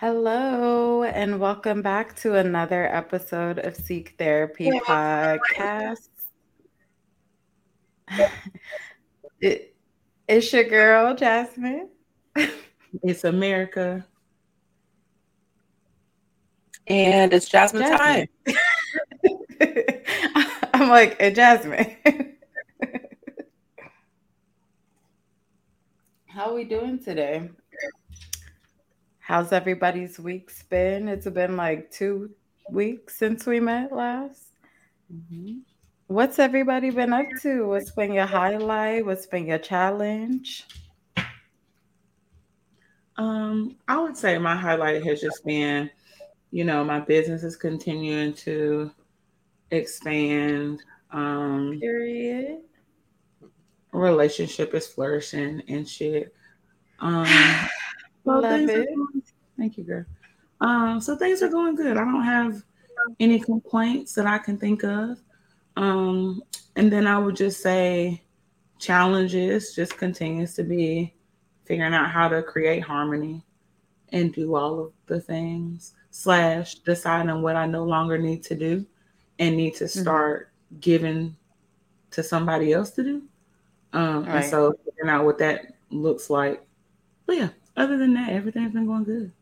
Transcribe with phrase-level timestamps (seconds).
[0.00, 6.08] Hello, and welcome back to another episode of Seek Therapy Podcast.
[9.40, 9.74] it,
[10.28, 11.88] it's your girl, Jasmine.
[13.02, 14.06] It's America.
[16.86, 18.28] And it's Jasmine, Jasmine.
[19.60, 19.84] time.
[20.74, 21.96] I'm like, hey, Jasmine.
[26.26, 27.50] How are we doing today?
[29.28, 31.06] How's everybody's weeks been?
[31.06, 32.30] It's been like two
[32.70, 34.54] weeks since we met last.
[35.14, 35.58] Mm-hmm.
[36.06, 37.68] What's everybody been up to?
[37.68, 39.04] What's been your highlight?
[39.04, 40.64] What's been your challenge?
[43.18, 45.90] Um, I would say my highlight has just been,
[46.50, 48.90] you know, my business is continuing to
[49.70, 50.82] expand.
[51.10, 52.60] Um, Period.
[53.92, 56.34] Relationship is flourishing and shit.
[57.00, 57.26] Um,
[58.24, 58.88] well, Love it.
[59.58, 60.04] Thank you, girl.
[60.60, 61.96] Um, so things are going good.
[61.96, 62.62] I don't have
[63.20, 65.18] any complaints that I can think of.
[65.76, 66.42] Um,
[66.76, 68.22] and then I would just say
[68.78, 71.14] challenges just continues to be
[71.64, 73.44] figuring out how to create harmony
[74.12, 78.86] and do all of the things slash deciding what I no longer need to do
[79.38, 80.00] and need to mm-hmm.
[80.00, 80.80] start mm-hmm.
[80.80, 81.36] giving
[82.12, 83.22] to somebody else to do.
[83.92, 84.42] Um, right.
[84.42, 86.62] and so figuring out what that looks like.
[87.26, 89.32] But yeah, other than that, everything's been going good.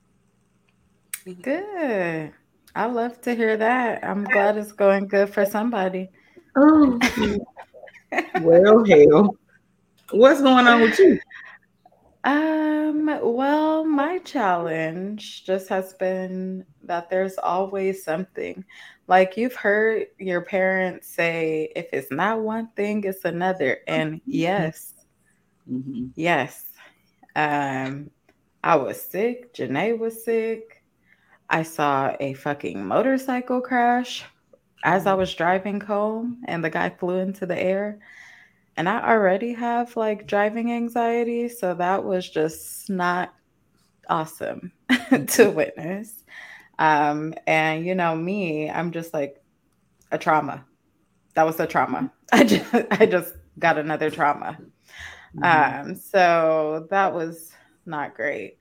[1.35, 2.33] Good.
[2.77, 4.05] I love to hear that.
[4.05, 6.09] I'm glad it's going good for somebody.
[6.55, 7.01] Oh,
[8.43, 9.37] well, hell.
[10.13, 11.19] What's going on with you?
[12.23, 18.65] Um, well, my challenge just has been that there's always something.
[19.09, 23.79] Like you've heard your parents say, if it's not one thing, it's another.
[23.89, 24.95] And yes,
[25.69, 26.07] mm-hmm.
[26.15, 26.67] yes.
[27.35, 28.11] Um,
[28.63, 29.55] I was sick.
[29.55, 30.76] Janae was sick.
[31.49, 34.25] I saw a fucking motorcycle crash
[34.85, 37.99] as I was driving home and the guy flew into the air.
[38.77, 41.49] And I already have like driving anxiety.
[41.49, 43.35] So that was just not
[44.09, 44.73] awesome
[45.29, 46.25] to witness.
[46.79, 49.43] Um, and you know, me, I'm just like
[50.13, 50.65] a trauma.
[51.35, 52.13] That was a trauma.
[52.33, 54.59] I just I just got another trauma.
[55.37, 55.91] Mm-hmm.
[55.91, 57.53] Um, so that was
[57.87, 58.59] not great.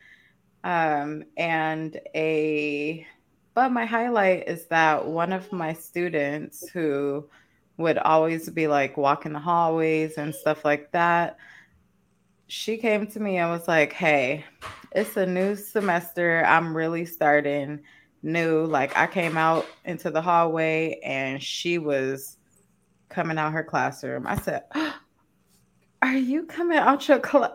[0.65, 3.05] Um, and a,
[3.53, 7.29] but my highlight is that one of my students who
[7.77, 11.37] would always be like walking the hallways and stuff like that,
[12.47, 14.43] she came to me and was like, Hey,
[14.91, 16.43] it's a new semester.
[16.43, 17.81] I'm really starting
[18.23, 18.65] new.
[18.65, 22.37] Like, I came out into the hallway and she was
[23.09, 24.25] coming out her classroom.
[24.25, 24.63] I said,
[26.01, 27.53] Are you coming out your class?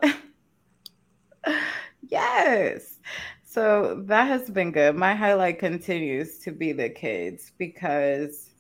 [2.11, 2.99] yes.
[3.45, 4.95] So that has been good.
[4.95, 8.51] My highlight continues to be the kids because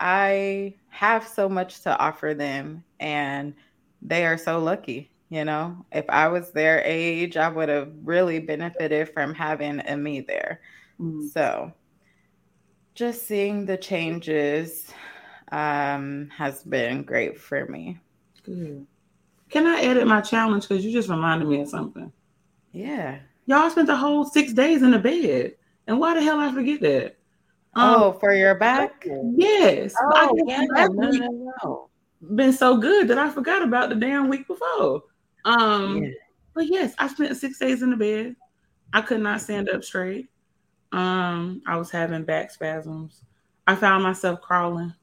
[0.00, 3.54] I have so much to offer them and
[4.00, 5.10] they are so lucky.
[5.30, 9.96] You know, if I was their age, I would have really benefited from having a
[9.96, 10.60] me there.
[10.98, 11.30] Mm.
[11.30, 11.72] So
[12.94, 14.90] just seeing the changes
[15.52, 17.98] um, has been great for me.
[18.42, 18.86] Good.
[19.50, 20.66] Can I edit my challenge?
[20.66, 22.12] Because you just reminded me of something.
[22.72, 23.18] Yeah.
[23.46, 25.54] Y'all spent the whole six days in the bed.
[25.86, 27.16] And why the hell I forget that?
[27.74, 29.06] Um, oh, for your back?
[29.34, 29.94] Yes.
[30.00, 30.64] Oh, yeah.
[30.68, 31.90] No, no, no.
[32.34, 35.02] Been so good that I forgot about the damn week before.
[35.44, 36.10] Um, yeah.
[36.54, 38.36] but yes, I spent six days in the bed.
[38.92, 40.28] I could not stand up straight.
[40.92, 43.24] Um, I was having back spasms.
[43.66, 44.94] I found myself crawling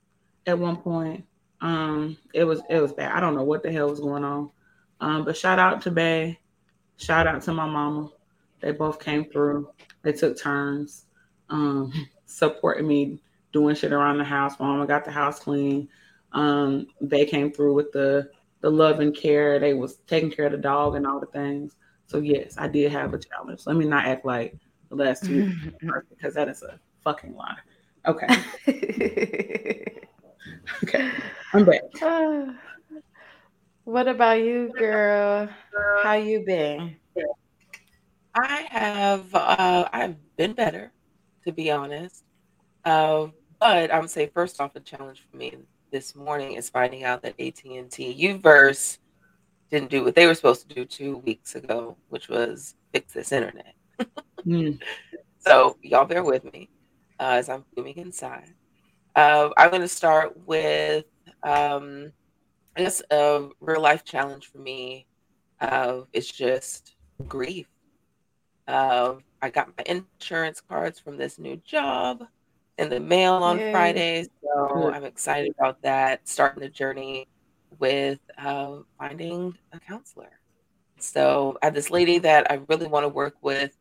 [0.47, 1.25] at one point.
[1.61, 3.11] Um, it was it was bad.
[3.11, 4.51] I don't know what the hell was going on.
[4.99, 6.39] Um, but shout out to Bay.
[6.97, 8.09] Shout out to my mama.
[8.61, 9.69] They both came through.
[10.01, 11.05] They took turns
[11.49, 11.91] um,
[12.25, 13.19] supporting me
[13.51, 14.59] doing shit around the house.
[14.59, 15.87] My Mama got the house clean.
[16.33, 18.29] Um, they came through with the
[18.61, 19.59] the love and care.
[19.59, 21.75] They was taking care of the dog and all the things.
[22.07, 23.61] So yes, I did have a challenge.
[23.65, 24.55] Let me not act like
[24.89, 25.53] the last two
[26.09, 27.57] because that is a fucking lie.
[28.07, 28.27] Okay.
[30.83, 31.11] okay.
[31.53, 31.81] I'm back.
[33.85, 35.47] What about you, girl?
[36.01, 36.95] How you been?
[38.33, 40.91] I have uh, I've been better,
[41.45, 42.23] to be honest.
[42.83, 43.27] Uh,
[43.59, 45.53] but I'm say first off, the challenge for me
[45.91, 48.97] this morning is finding out that AT and T UVerse
[49.69, 53.31] didn't do what they were supposed to do two weeks ago, which was fix this
[53.31, 53.75] internet.
[54.45, 54.79] mm.
[55.37, 56.69] So y'all bear with me
[57.19, 58.51] uh, as I'm moving inside.
[59.15, 61.05] Uh, I'm going to start with
[61.43, 62.11] um,
[62.75, 65.07] I guess a real life challenge for me
[65.61, 66.95] uh, is just
[67.25, 67.67] grief.
[68.67, 72.23] Uh, I got my insurance cards from this new job
[72.77, 73.71] in the mail on Yay.
[73.71, 74.25] Friday.
[74.43, 77.27] So I'm excited about that, starting the journey
[77.79, 80.31] with uh, finding a counselor.
[80.99, 83.77] So I have this lady that I really want to work with,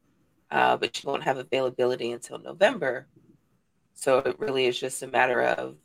[0.51, 3.07] uh, but she won't have availability until November.
[3.95, 5.77] So it really is just a matter of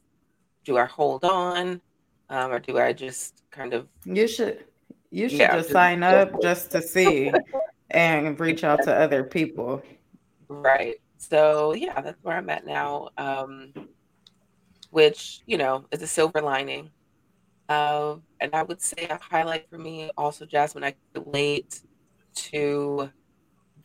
[0.66, 1.82] do I hold on
[2.30, 4.66] um, or do I just kind of You should
[5.12, 7.34] you should Yeah, just just sign up just to see
[7.90, 9.82] and reach out to other people.
[10.48, 10.98] Right.
[11.18, 13.10] So yeah, that's where I'm at now.
[13.18, 13.74] Um,
[14.92, 16.92] which you know is a silver lining.
[17.68, 21.82] Uh, and I would say a highlight for me also, Jasmine, I relate
[22.34, 23.12] to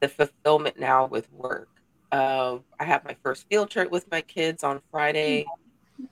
[0.01, 1.69] the fulfillment now with work.
[2.11, 5.45] Uh, I have my first field trip with my kids on Friday,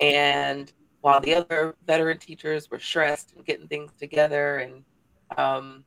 [0.00, 0.70] and
[1.02, 4.84] while the other veteran teachers were stressed and getting things together, and
[5.36, 5.84] um,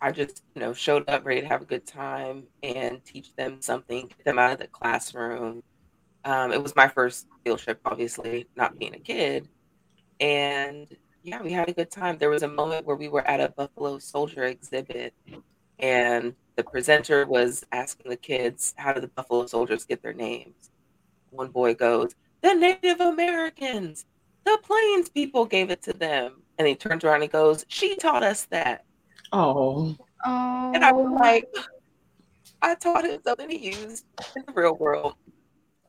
[0.00, 3.62] I just you know showed up ready to have a good time and teach them
[3.62, 5.62] something, get them out of the classroom.
[6.24, 9.48] Um, it was my first field trip, obviously, not being a kid,
[10.20, 10.86] and
[11.22, 12.18] yeah, we had a good time.
[12.18, 15.14] There was a moment where we were at a Buffalo Soldier exhibit,
[15.78, 20.70] and the presenter was asking the kids, How did the Buffalo Soldiers get their names?
[21.30, 24.04] One boy goes, The Native Americans,
[24.44, 26.42] the Plains people gave it to them.
[26.58, 28.84] And he turns around and he goes, She taught us that.
[29.32, 31.46] Oh, Oh, And I was like,
[32.60, 34.04] I taught him something he used
[34.36, 35.14] in the real world.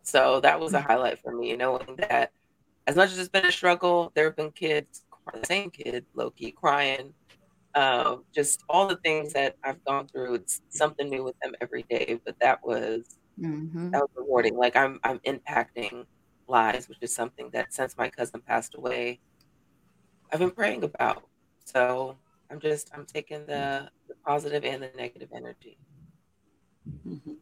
[0.03, 2.31] So that was a highlight for me, knowing that
[2.88, 5.03] as much as it's been a struggle, there have been kids,
[5.33, 7.13] the same kid, low key crying.
[7.75, 10.35] Um, just all the things that I've gone through.
[10.35, 13.91] It's something new with them every day, but that was Mhm.
[13.91, 14.57] that was rewarding.
[14.57, 16.05] Like I'm I'm impacting
[16.47, 19.19] lives, which is something that since my cousin passed away,
[20.31, 21.23] I've been praying about.
[21.65, 22.17] So
[22.49, 25.77] I'm just I'm taking the, the positive and the negative energy.
[27.05, 27.37] Mhm.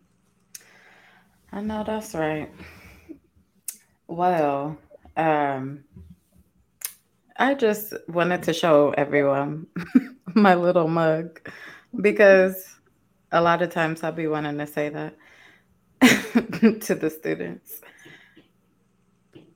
[1.51, 2.49] I know that's right.
[4.07, 4.77] Well,
[5.17, 5.83] um,
[7.37, 9.67] I just wanted to show everyone
[10.35, 11.39] my little mug
[12.01, 12.77] because
[13.31, 15.15] a lot of times I'll be wanting to say that
[16.01, 17.81] to the students.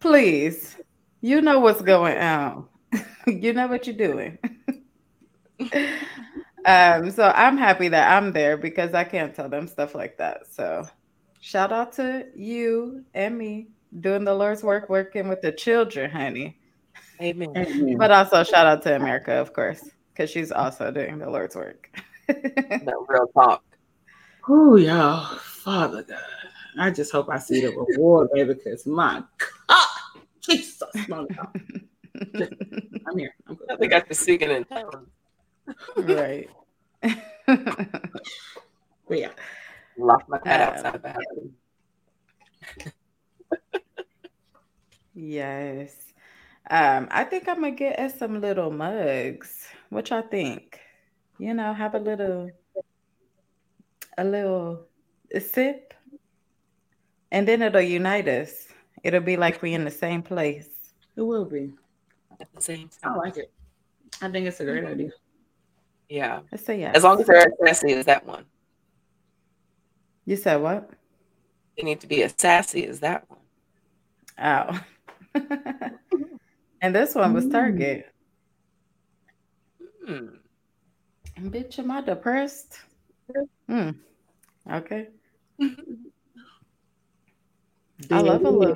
[0.06, 0.78] Please,
[1.22, 2.68] you know what's going on.
[3.26, 4.38] you know what you're doing.
[6.64, 10.42] um, so I'm happy that I'm there because I can't tell them stuff like that.
[10.52, 10.88] So
[11.42, 13.70] shout out to you and me
[14.00, 16.60] doing the Lord's work, working with the children, honey.
[17.20, 17.50] Amen.
[17.58, 17.98] Amen.
[17.98, 21.90] But also shout out to America, of course, because she's also doing the Lord's work.
[22.30, 23.64] No real talk.
[24.48, 26.20] Oh, y'all, Father God,
[26.78, 29.88] I just hope I see the reward, baby, because my God,
[30.50, 31.48] Jesus, Lord God.
[33.08, 33.34] I'm here.
[33.48, 33.68] I'm good.
[33.80, 35.08] We got the singing in town.
[35.98, 36.50] right.
[39.08, 39.30] But yeah,
[39.98, 42.94] Lock my cat Um, outside the house.
[45.14, 45.96] yes.
[46.72, 49.68] Um, I think I'm gonna get us some little mugs.
[49.90, 50.80] What y'all think?
[51.38, 52.50] You know, have a little
[54.18, 54.88] a little
[55.40, 55.94] sip
[57.32, 58.68] and then it'll unite us.
[59.06, 60.68] It'll be like we in the same place.
[61.16, 61.72] it will be.
[62.42, 63.18] At the same I time.
[63.18, 63.52] like it.
[64.20, 65.12] I think it's a great idea.
[66.10, 66.40] Yeah.
[66.52, 66.96] Let's say yes.
[66.96, 68.46] As long as they're as sassy as that one.
[70.26, 70.90] you said what?
[71.78, 73.40] They need to be as sassy as that one.
[74.42, 74.82] Oh.
[76.82, 77.52] and this one was Mm.
[77.52, 78.12] Target.
[80.08, 80.28] Hmm.
[81.42, 82.80] Bitch, am I depressed?
[83.68, 83.92] Hmm.
[84.72, 85.10] Okay.
[88.12, 88.76] I love a little.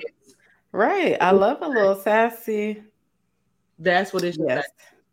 [0.71, 1.17] Right.
[1.19, 2.83] I love a little sassy.
[3.79, 4.65] That's what it should Yes.
[4.65, 4.71] say.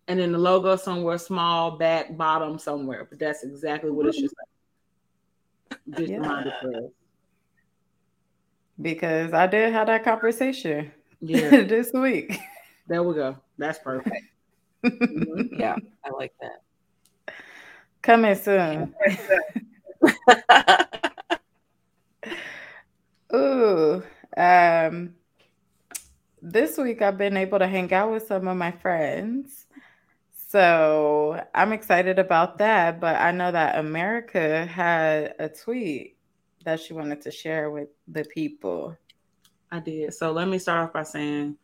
[0.09, 3.07] And then the logo somewhere small, back, bottom somewhere.
[3.09, 5.77] But that's exactly what it should say.
[5.95, 6.19] Just Yeah.
[6.21, 6.53] remind.
[8.81, 12.39] Because I did have that conversation Yeah, this week.
[12.87, 13.37] there we go.
[13.59, 14.17] That's perfect.
[14.85, 15.59] Mhm.
[15.59, 16.63] Yeah, I like that.
[18.03, 18.95] Coming soon.
[23.35, 24.03] Ooh.
[24.37, 25.15] Um
[26.41, 29.67] this week I've been able to hang out with some of my friends.
[30.49, 33.01] So I'm excited about that.
[33.01, 36.17] But I know that America had a tweet
[36.65, 38.97] that she wanted to share with the people.
[39.71, 40.15] I did.
[40.15, 41.57] So let me start off by saying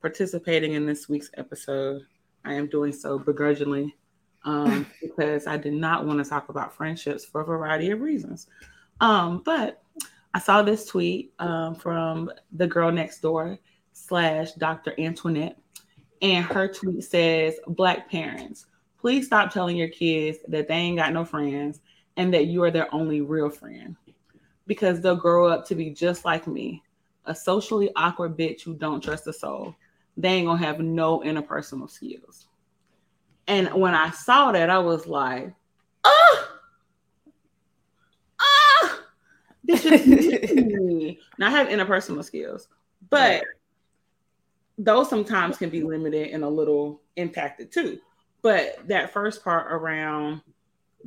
[0.00, 2.02] participating in this week's episode,
[2.44, 3.94] I am doing so begrudgingly
[4.44, 8.46] um, because I did not want to talk about friendships for a variety of reasons.
[9.00, 9.82] Um, but
[10.34, 13.58] I saw this tweet um, from the girl next door
[13.92, 14.94] slash Dr.
[14.98, 15.58] Antoinette,
[16.22, 18.66] and her tweet says, Black parents,
[18.98, 21.80] please stop telling your kids that they ain't got no friends
[22.16, 23.96] and that you are their only real friend
[24.66, 26.82] because they'll grow up to be just like me,
[27.24, 29.74] a socially awkward bitch who don't trust a soul.
[30.16, 32.46] They ain't gonna have no interpersonal skills.
[33.46, 35.52] And when I saw that, I was like,
[36.04, 36.48] oh,
[38.40, 39.00] ah,
[39.64, 41.18] this is me.
[41.38, 42.68] Now I have interpersonal skills,
[43.08, 43.42] but
[44.84, 47.98] those sometimes can be limited and a little impacted too.
[48.42, 50.40] But that first part around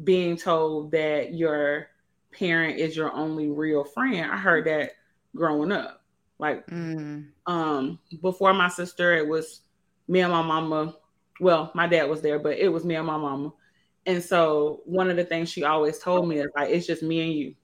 [0.03, 1.87] being told that your
[2.31, 4.91] parent is your only real friend, I heard that
[5.35, 6.01] growing up.
[6.37, 7.27] Like mm.
[7.47, 9.61] um before my sister, it was
[10.07, 10.95] me and my mama.
[11.39, 13.53] Well, my dad was there, but it was me and my mama.
[14.05, 17.21] And so one of the things she always told me is like, it's just me
[17.21, 17.55] and you.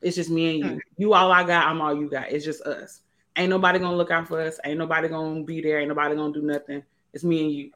[0.00, 0.80] It's just me and you.
[0.96, 2.30] You all I got, I'm all you got.
[2.30, 3.00] It's just us.
[3.38, 4.58] Ain't nobody gonna look out for us.
[4.64, 5.78] Ain't nobody gonna be there.
[5.78, 6.82] Ain't nobody gonna do nothing.
[7.12, 7.70] It's me and you.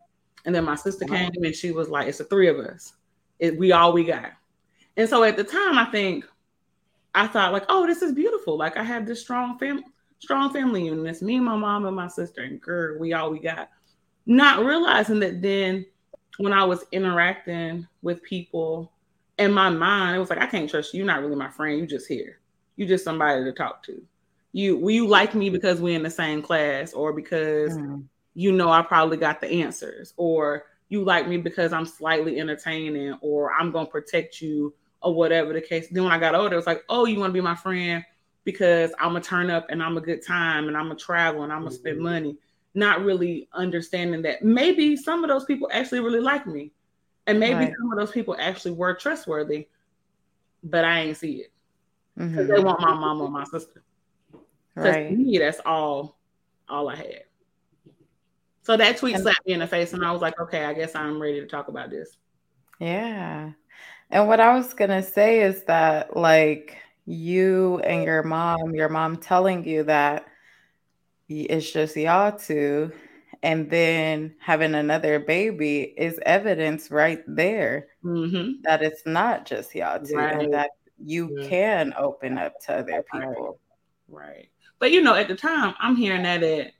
[0.45, 2.95] And then my sister came and she was like, it's the three of us.
[3.39, 4.33] It, we all we got.
[4.97, 6.25] And so at the time, I think
[7.15, 8.57] I thought like, oh, this is beautiful.
[8.57, 9.85] Like I have this strong family,
[10.19, 11.07] strong family unit.
[11.07, 13.71] It's me, my mom, and my sister, and girl, we all we got.
[14.27, 15.87] Not realizing that then
[16.39, 18.93] when I was interacting with people
[19.39, 20.99] in my mind, it was like, I can't trust you.
[20.99, 21.79] You're not really my friend.
[21.79, 22.39] You just here.
[22.77, 24.03] You just somebody to talk to.
[24.53, 28.05] You will you like me because we're in the same class or because mm.
[28.35, 33.17] you know I probably got the answers or you like me because I'm slightly entertaining
[33.23, 35.89] or I'm gonna protect you or whatever the case.
[35.91, 38.05] Then when I got older, it was like, oh, you want to be my friend
[38.45, 41.53] because I'm gonna turn up and I'm a good time and I'm gonna travel and
[41.53, 42.05] I'm gonna spend mm-hmm.
[42.05, 42.37] money.
[42.75, 46.73] Not really understanding that maybe some of those people actually really like me,
[47.27, 47.75] and maybe right.
[47.79, 49.69] some of those people actually were trustworthy,
[50.65, 51.53] but I ain't see it
[52.17, 52.53] because mm-hmm.
[52.55, 53.83] they want my mom or my sister.
[54.75, 55.11] Right.
[55.11, 56.19] To me, that's all,
[56.69, 57.25] all I had.
[58.63, 60.73] So that tweet and, slapped me in the face, and I was like, okay, I
[60.73, 62.17] guess I'm ready to talk about this.
[62.79, 63.53] Yeah.
[64.11, 66.77] And what I was going to say is that, like,
[67.07, 70.27] you and your mom, your mom telling you that
[71.29, 72.93] it's just y'all two,
[73.43, 78.61] and then having another baby is evidence right there mm-hmm.
[78.63, 80.41] that it's not just y'all two, right.
[80.41, 80.71] and that
[81.05, 81.49] you yeah.
[81.49, 83.59] can open up to other people.
[84.09, 84.27] Right.
[84.27, 84.49] right.
[84.83, 86.75] But you know, at the time, I'm hearing that it.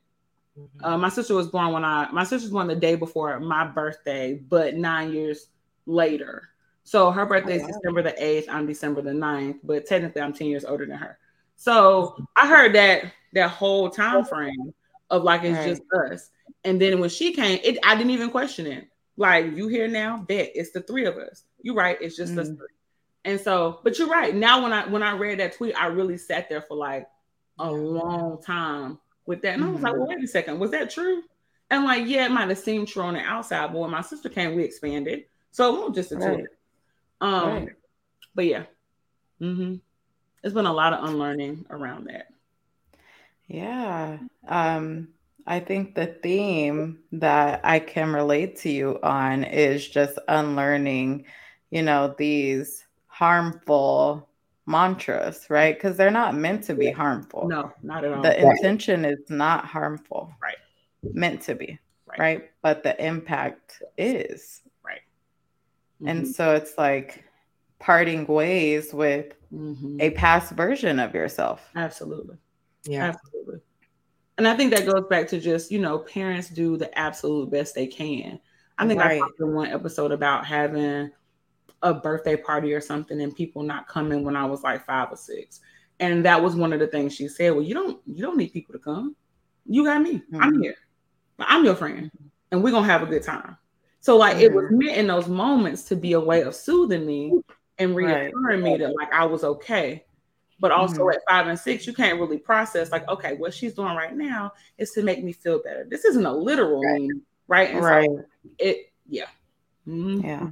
[0.59, 0.85] Mm-hmm.
[0.85, 3.65] Uh, my sister was born when I my sister was born the day before my
[3.65, 5.47] birthday, but nine years
[5.87, 6.49] later.
[6.83, 8.47] So her birthday is oh, December the 8th.
[8.49, 11.17] I'm December the 9th, but technically I'm 10 years older than her.
[11.55, 14.75] So I heard that that whole time frame
[15.09, 15.69] of like it's right.
[15.69, 16.31] just us.
[16.65, 18.89] And then when she came, it I didn't even question it.
[19.17, 21.45] Like you here now, bet it's the three of us.
[21.63, 22.41] You're right, it's just mm.
[22.41, 22.67] us three.
[23.25, 24.35] And so, but you're right.
[24.35, 27.07] Now when I when I read that tweet, I really sat there for like
[27.59, 29.55] a long time with that.
[29.55, 30.17] And I was like, well, mm-hmm.
[30.21, 31.23] wait a second, was that true?
[31.71, 34.29] And like, yeah, it might have seemed true on the outside, but when my sister
[34.29, 35.25] came, we expanded.
[35.53, 36.45] So it won't just a right.
[37.21, 37.69] Um, right.
[38.35, 38.65] but yeah,
[39.41, 39.77] mm-hmm.
[40.43, 42.29] it's been a lot of unlearning around that.
[43.47, 44.19] Yeah.
[44.49, 45.09] Um,
[45.47, 51.27] I think the theme that I can relate to you on is just unlearning,
[51.71, 54.29] you know, these harmful
[54.67, 55.75] mantras, right?
[55.75, 57.49] Because they're not meant to be harmful.
[57.49, 58.23] No, not at all.
[58.23, 60.33] The intention is not harmful.
[60.43, 60.57] Right.
[61.03, 61.79] Meant to be.
[62.07, 62.19] Right.
[62.19, 62.51] right?
[62.63, 64.63] But the impact is.
[66.03, 66.09] Mm-hmm.
[66.09, 67.25] And so it's like
[67.79, 69.99] parting ways with mm-hmm.
[70.01, 71.69] a past version of yourself.
[71.77, 72.37] Absolutely.
[72.85, 73.09] Yeah.
[73.09, 73.61] Absolutely.
[74.39, 77.75] And I think that goes back to just, you know, parents do the absolute best
[77.75, 78.41] they can.
[78.79, 79.17] I think right.
[79.17, 81.11] I talked in one episode about having
[81.83, 85.17] a birthday party or something and people not coming when I was like five or
[85.17, 85.61] six.
[86.01, 87.53] And that was one of the things she said.
[87.53, 89.15] Well, you don't you don't need people to come.
[89.67, 90.15] You got me.
[90.15, 90.43] Mm-hmm.
[90.43, 90.77] I'm here.
[91.39, 92.11] I'm your friend.
[92.51, 93.57] And we're gonna have a good time.
[94.01, 94.45] So like mm-hmm.
[94.45, 94.79] it was mm-hmm.
[94.79, 97.33] meant in those moments to be a way of soothing me
[97.79, 98.63] and reassuring right.
[98.63, 100.05] me that like I was okay.
[100.61, 101.17] But also mm-hmm.
[101.17, 104.53] at five and six, you can't really process like, okay, what she's doing right now
[104.79, 105.85] is to make me feel better.
[105.89, 107.01] This isn't a literal right.
[107.01, 107.71] Mean, right?
[107.71, 108.09] And right.
[108.09, 108.25] So
[108.59, 109.27] it yeah.
[109.87, 110.27] Mm-hmm.
[110.27, 110.51] Yeah.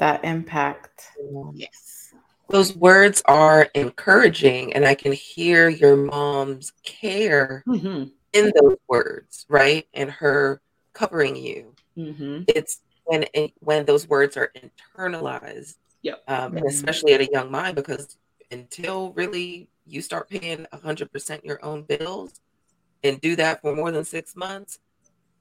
[0.00, 1.06] That impact.
[1.54, 2.12] Yes.
[2.48, 8.08] Those words are encouraging, and I can hear your mom's care mm-hmm.
[8.32, 9.86] in those words, right?
[9.94, 10.60] And her
[10.92, 12.42] covering you Mm-hmm.
[12.48, 16.22] It's when it, when those words are internalized, yep.
[16.28, 16.58] Um, mm-hmm.
[16.58, 18.16] and especially at a young mind, because
[18.50, 22.40] until really you start paying hundred percent your own bills
[23.02, 24.78] and do that for more than six months,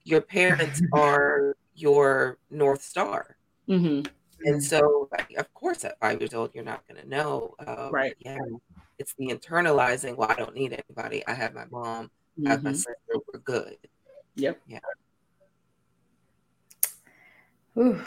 [0.04, 3.38] your parents are your north star.
[3.68, 4.12] Mm-hmm.
[4.46, 7.55] And so, of course, at five years old, you're not going to know.
[7.65, 8.15] Um, right.
[8.19, 8.38] Yeah.
[8.98, 10.15] It's the internalizing.
[10.15, 11.25] Well, I don't need anybody.
[11.27, 12.12] I have my mom.
[12.46, 12.75] I have my mm-hmm.
[12.75, 12.96] sister.
[13.34, 13.77] We're good.
[14.36, 14.62] Yep.
[14.67, 14.79] Yeah.
[17.77, 18.01] Ooh.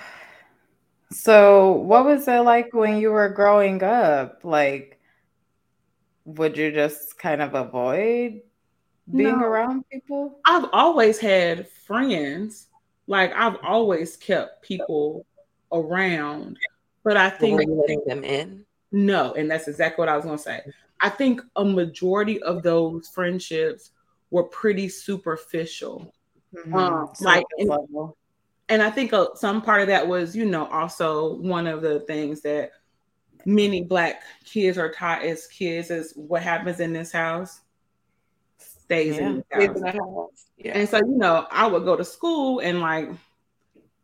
[1.11, 4.41] So, what was it like when you were growing up?
[4.45, 4.99] Like,
[6.25, 8.41] would you just kind of avoid
[9.15, 10.39] being no, around people?
[10.47, 12.69] I've always had friends.
[13.07, 15.27] Like, I've always kept people
[15.73, 16.59] around.
[17.05, 18.65] But I think were you letting them in?
[18.93, 20.63] No, and that's exactly what I was gonna say.
[21.01, 23.91] I think a majority of those friendships
[24.31, 26.13] were pretty superficial.
[26.55, 26.75] Mm-hmm.
[26.75, 27.71] Um, like, and,
[28.69, 32.01] and, I think uh, some part of that was, you know, also one of the
[32.01, 32.73] things that
[33.45, 37.63] many black kids are taught as kids is what happens in this house
[38.59, 39.27] stays yeah.
[39.29, 39.95] in, this house.
[39.95, 40.45] house.
[40.59, 40.79] Yeah.
[40.79, 43.11] And so, you know, I would go to school and like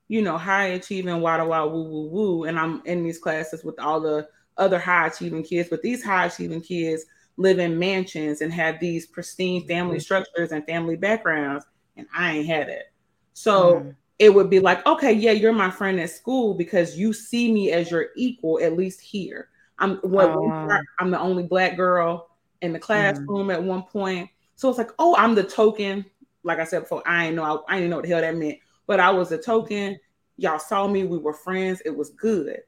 [0.08, 2.44] you know, high achieving, wada wada woo woo woo.
[2.44, 6.26] And I'm in these classes with all the other high achieving kids, but these high
[6.26, 7.04] achieving kids
[7.36, 10.02] live in mansions and have these pristine family mm-hmm.
[10.02, 11.64] structures and family backgrounds.
[11.96, 12.92] And I ain't had it.
[13.34, 13.94] So mm.
[14.18, 17.70] it would be like, okay, yeah, you're my friend at school because you see me
[17.72, 19.50] as your equal, at least here.
[19.78, 20.80] I'm what oh.
[20.98, 22.30] I'm the only black girl
[22.62, 22.86] in the mm-hmm.
[22.86, 23.54] classroom mm.
[23.54, 24.30] at one point.
[24.56, 26.04] So it's like, oh, I'm the token.
[26.42, 28.36] Like I said before, I ain't know I, I didn't know what the hell that
[28.36, 30.00] meant but I was a token.
[30.38, 32.62] Y'all saw me, we were friends, it was good.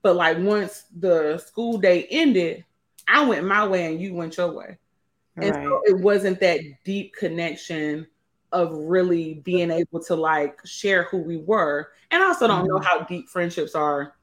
[0.00, 2.64] But like once the school day ended,
[3.06, 4.78] I went my way and you went your way.
[5.36, 5.64] And right.
[5.64, 8.06] so it wasn't that deep connection
[8.52, 11.90] of really being able to like share who we were.
[12.10, 12.68] And I also don't mm-hmm.
[12.68, 14.14] know how deep friendships are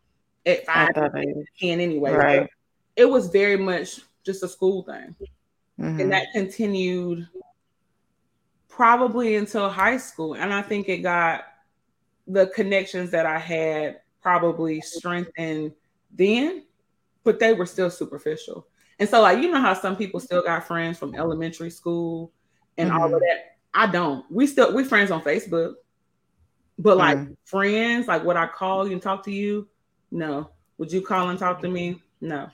[0.45, 2.13] at five and ten anyway.
[2.13, 2.49] Right.
[2.95, 5.15] It was very much just a school thing.
[5.79, 5.99] Mm-hmm.
[5.99, 7.27] And that continued
[8.81, 10.33] probably until high school.
[10.33, 11.43] And I think it got
[12.25, 15.73] the connections that I had probably strengthened
[16.11, 16.63] then,
[17.23, 18.65] but they were still superficial.
[18.97, 22.31] And so, like, you know how some people still got friends from elementary school
[22.75, 22.99] and mm-hmm.
[22.99, 23.57] all of that.
[23.71, 24.25] I don't.
[24.31, 25.75] We still we friends on Facebook,
[26.79, 27.33] but like mm-hmm.
[27.45, 29.67] friends, like what I call you and talk to you,
[30.09, 30.49] no.
[30.79, 32.01] Would you call and talk to me?
[32.19, 32.49] No,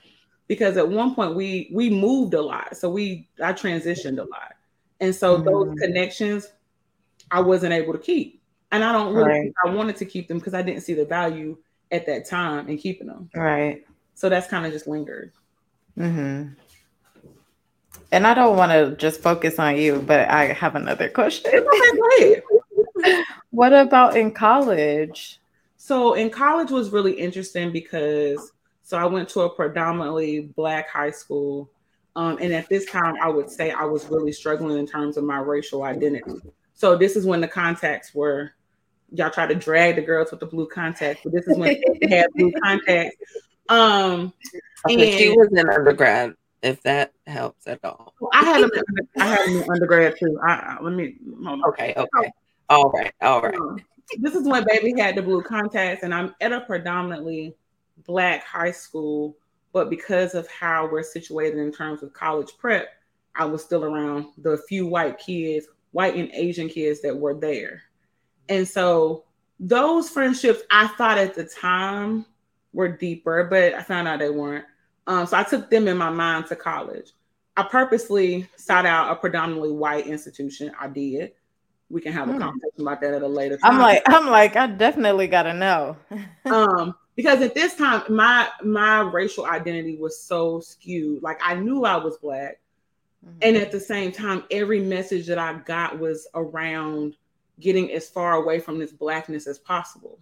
[0.46, 4.52] because at one point we we moved a lot, so we I transitioned a lot.
[5.00, 5.44] And so mm-hmm.
[5.44, 6.48] those connections
[7.30, 8.40] I wasn't able to keep.
[8.70, 9.52] And I don't really right.
[9.64, 11.56] I wanted to keep them because I didn't see the value
[11.90, 13.30] at that time in keeping them.
[13.34, 13.86] Right.
[14.14, 15.32] So that's kind of just lingered.
[15.96, 16.52] Mm-hmm.
[18.10, 21.52] And I don't want to just focus on you, but I have another question.
[23.50, 25.40] what about in college?
[25.76, 31.10] So in college was really interesting because so I went to a predominantly black high
[31.10, 31.70] school
[32.18, 35.22] um, and at this time, I would say I was really struggling in terms of
[35.22, 36.32] my racial identity.
[36.74, 38.50] So this is when the contacts were,
[39.12, 42.16] y'all try to drag the girls with the blue contacts, but this is when they
[42.16, 43.14] had blue contacts.
[43.68, 44.32] Um,
[44.90, 48.12] okay, and, she was in undergrad, if that helps at all.
[48.32, 48.70] I had them.
[49.20, 50.40] I had them in undergrad too.
[50.44, 51.18] I, I, let me.
[51.68, 51.94] Okay.
[51.96, 52.32] Okay.
[52.68, 53.12] All right.
[53.22, 53.54] All right.
[53.54, 53.78] Um,
[54.18, 57.54] this is when baby had the blue contacts, and I'm at a predominantly
[58.04, 59.36] black high school
[59.72, 62.88] but because of how we're situated in terms of college prep,
[63.34, 67.82] I was still around the few white kids, white and Asian kids that were there.
[68.48, 69.24] And so
[69.60, 72.26] those friendships I thought at the time
[72.72, 74.64] were deeper, but I found out they weren't.
[75.06, 77.12] Um, so I took them in my mind to college.
[77.56, 80.70] I purposely sought out a predominantly white institution.
[80.78, 81.32] I did.
[81.90, 82.38] We can have a hmm.
[82.38, 83.72] conversation about that at a later time.
[83.72, 85.96] I'm like, I'm like, I definitely gotta know.
[86.44, 91.20] um, because at this time my my racial identity was so skewed.
[91.20, 92.60] Like i knew i was black.
[93.26, 93.38] Mm-hmm.
[93.42, 97.16] and at the same time every message that i got was around
[97.58, 100.20] getting as far away from this blackness as possible.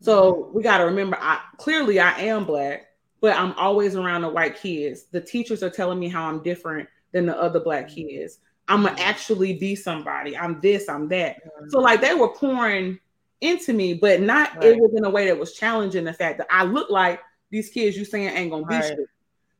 [0.00, 0.56] So mm-hmm.
[0.56, 2.86] we got to remember i clearly i am black
[3.20, 5.04] but i'm always around the white kids.
[5.12, 8.08] The teachers are telling me how i'm different than the other black mm-hmm.
[8.08, 8.38] kids.
[8.66, 10.38] I'm gonna actually be somebody.
[10.38, 11.36] I'm this i'm that.
[11.68, 12.98] So like they were pouring
[13.40, 14.64] into me, but not right.
[14.64, 17.70] it was in a way that was challenging the fact that I look like these
[17.70, 18.84] kids you saying ain't gonna be right.
[18.84, 18.98] shit.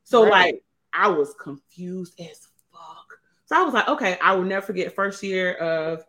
[0.03, 0.31] So right.
[0.31, 0.63] like
[0.93, 3.19] I was confused as fuck.
[3.45, 6.03] So I was like, okay, I will never forget first year of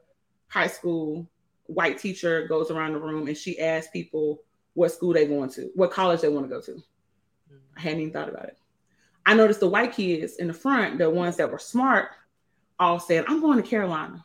[0.49, 1.29] high school,
[1.67, 4.43] white teacher goes around the room and she asks people
[4.75, 6.73] what school they going to, what college they want to go to.
[6.73, 7.57] Mm-hmm.
[7.77, 8.59] I hadn't even thought about it.
[9.25, 12.09] I noticed the white kids in the front, the ones that were smart,
[12.79, 14.25] all said, I'm going to Carolina.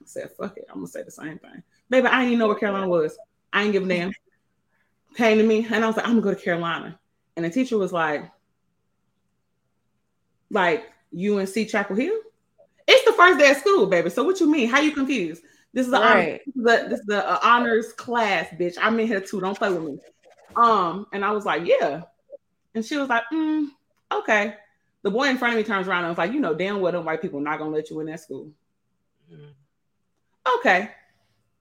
[0.00, 1.62] I said, fuck it, I'm gonna say the same thing.
[1.90, 3.16] Baby, I didn't even know where Carolina was.
[3.52, 4.12] I ain't give a damn.
[5.16, 6.98] Came to me and I was like, I'm gonna go to Carolina.
[7.36, 8.30] And the teacher was like,
[10.50, 12.18] like UNC Chapel Hill?
[12.86, 14.10] It's the first day of school, baby.
[14.10, 14.68] So what you mean?
[14.68, 15.42] How you confused?
[15.72, 16.40] This is the right.
[16.56, 18.76] honor, this is the uh, honors class, bitch.
[18.80, 19.40] I'm in here too.
[19.40, 19.98] Don't play with me.
[20.56, 22.02] Um, and I was like, yeah.
[22.74, 23.68] And she was like, mm,
[24.12, 24.54] okay.
[25.02, 26.92] The boy in front of me turns around and was like, you know, damn well
[26.92, 28.50] them white people not gonna let you in that school.
[29.32, 30.58] Mm-hmm.
[30.58, 30.90] Okay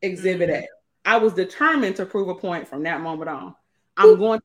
[0.03, 0.63] exhibit mm-hmm.
[0.63, 0.67] A.
[1.05, 3.55] I was determined to prove a point from that moment on.
[3.97, 4.41] I'm going.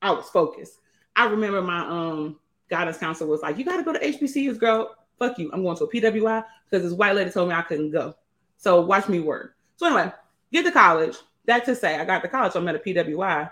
[0.00, 0.80] I was focused.
[1.16, 2.38] I remember my um
[2.70, 4.94] guidance counselor was like, "You got to go to HBCUs, girl.
[5.18, 5.50] Fuck you.
[5.52, 8.14] I'm going to a PWI because this white lady told me I couldn't go.
[8.56, 10.12] So watch me work." So anyway,
[10.52, 11.16] get to college.
[11.46, 12.52] That to say, I got to college.
[12.52, 13.50] So I'm at a PWI.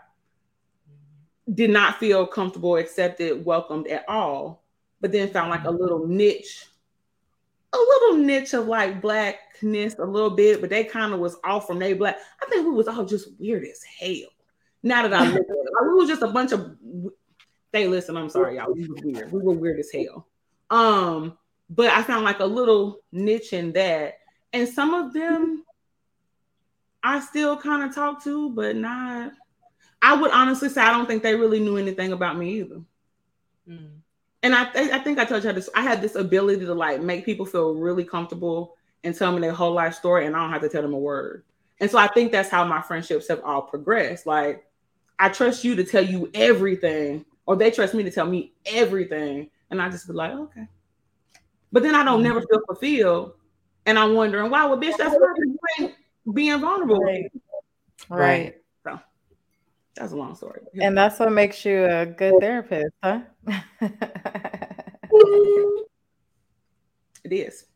[1.52, 4.62] Did not feel comfortable, accepted, welcomed at all.
[5.00, 6.66] But then found like a little niche,
[7.72, 10.60] a little niche of like blackness, a little bit.
[10.60, 12.16] But they kind of was all from they black.
[12.42, 14.30] I think we was all just weird as hell.
[14.82, 16.76] Now that I look at it, like, we was just a bunch of
[17.72, 18.72] they listen, I'm sorry, y'all.
[18.72, 19.32] We were weird.
[19.32, 20.26] We were weird as hell.
[20.70, 21.38] Um,
[21.70, 24.18] but I found like a little niche in that.
[24.52, 25.64] And some of them
[27.02, 29.32] I still kind of talk to, but not.
[30.00, 32.80] I would honestly say I don't think they really knew anything about me either.
[33.68, 34.01] Mm.
[34.42, 35.70] And I, th- I think I told you how this.
[35.74, 39.52] I had this ability to like make people feel really comfortable and tell me their
[39.52, 41.44] whole life story, and I don't have to tell them a word.
[41.80, 44.26] And so I think that's how my friendships have all progressed.
[44.26, 44.64] Like
[45.18, 49.50] I trust you to tell you everything, or they trust me to tell me everything,
[49.70, 50.66] and I just be like, okay.
[51.70, 52.34] But then I don't mm-hmm.
[52.34, 53.34] never feel fulfilled,
[53.86, 54.66] and I'm wondering why.
[54.66, 55.94] Well, bitch, that's why you ain't
[56.34, 56.98] being vulnerable.
[56.98, 57.30] Right.
[58.08, 58.61] right.
[59.96, 60.60] That's a long story.
[60.80, 63.20] And that's what makes you a good therapist, huh?
[67.24, 67.66] it is.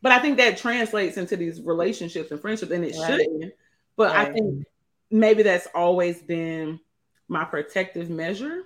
[0.00, 3.10] But I think that translates into these relationships and friendships, and it right.
[3.10, 3.52] shouldn't.
[3.96, 4.28] But right.
[4.28, 4.64] I think
[5.10, 6.78] maybe that's always been
[7.26, 8.62] my protective measure.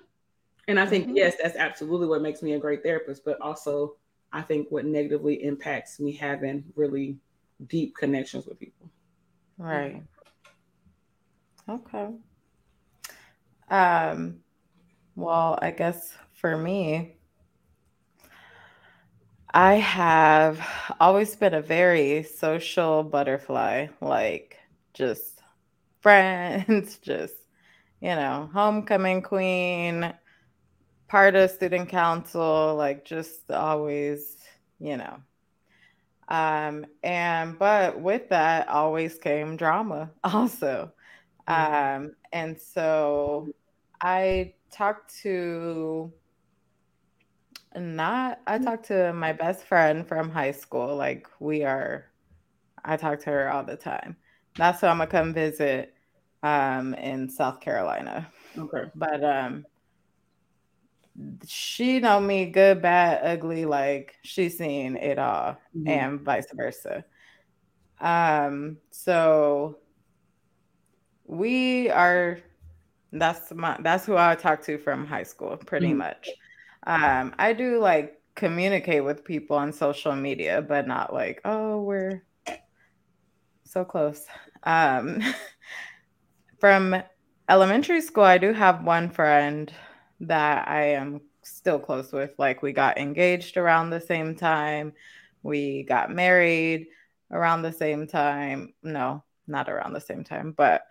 [0.68, 1.16] And I think, mm-hmm.
[1.16, 3.96] yes, that's absolutely what makes me a great therapist, but also
[4.32, 7.16] I think what negatively impacts me having really
[7.66, 8.88] deep connections with people.
[9.58, 10.02] Right.
[11.68, 12.10] Okay.
[13.72, 14.40] Um
[15.16, 17.16] well, I guess for me
[19.54, 20.60] I have
[21.00, 24.58] always been a very social butterfly, like
[24.94, 25.42] just
[26.00, 27.34] friends, just
[28.00, 30.12] you know, homecoming queen,
[31.08, 34.38] part of student council, like just always,
[34.80, 35.18] you know.
[36.28, 40.92] Um, and but with that always came drama also.
[41.48, 42.04] Mm-hmm.
[42.06, 43.54] Um, and so
[44.02, 46.12] I talked to
[47.76, 50.96] not I talked to my best friend from high school.
[50.96, 52.06] Like we are
[52.84, 54.16] I talk to her all the time.
[54.56, 55.94] That's who I'm gonna come visit
[56.42, 58.30] um, in South Carolina.
[58.58, 58.90] Okay.
[58.94, 59.64] But um,
[61.46, 63.64] she know me good, bad, ugly.
[63.64, 65.88] Like she's seen it all, mm-hmm.
[65.88, 67.04] and vice versa.
[68.00, 69.78] Um, so
[71.24, 72.38] we are.
[73.12, 73.76] That's my.
[73.80, 75.98] That's who I talk to from high school, pretty mm-hmm.
[75.98, 76.30] much.
[76.86, 82.24] Um, I do like communicate with people on social media, but not like, oh, we're
[83.64, 84.26] so close.
[84.62, 85.22] Um,
[86.60, 87.02] from
[87.48, 89.72] elementary school, I do have one friend
[90.20, 92.32] that I am still close with.
[92.38, 94.92] Like, we got engaged around the same time,
[95.42, 96.86] we got married
[97.30, 98.74] around the same time.
[98.82, 100.82] No, not around the same time, but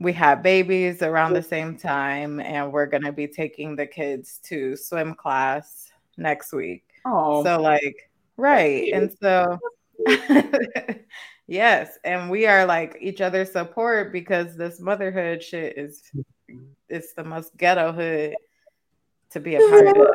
[0.00, 4.38] we had babies around the same time, and we're going to be taking the kids
[4.44, 6.84] to swim class next week.
[7.04, 8.92] Oh, so like, right.
[8.92, 9.58] And so,
[11.50, 16.02] Yes, and we are like each other's support because this motherhood shit is
[16.90, 18.36] it's the most ghetto hood
[19.30, 20.06] to be a part of.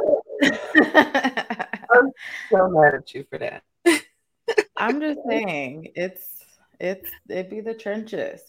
[1.92, 2.12] I'm
[2.52, 3.64] so mad at you for that.
[4.78, 6.46] I'm just saying it's
[6.80, 8.40] it's it be the trenches.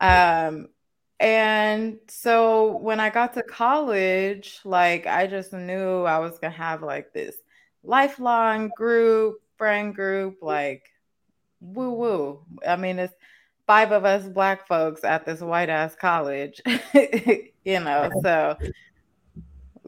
[0.00, 0.68] Um
[1.20, 6.82] and so when I got to college, like I just knew I was gonna have
[6.82, 7.36] like this
[7.82, 10.88] lifelong group, friend group, like
[11.60, 12.40] woo woo.
[12.66, 13.14] I mean, it's
[13.66, 16.60] five of us black folks at this white ass college,
[16.94, 18.56] you know, so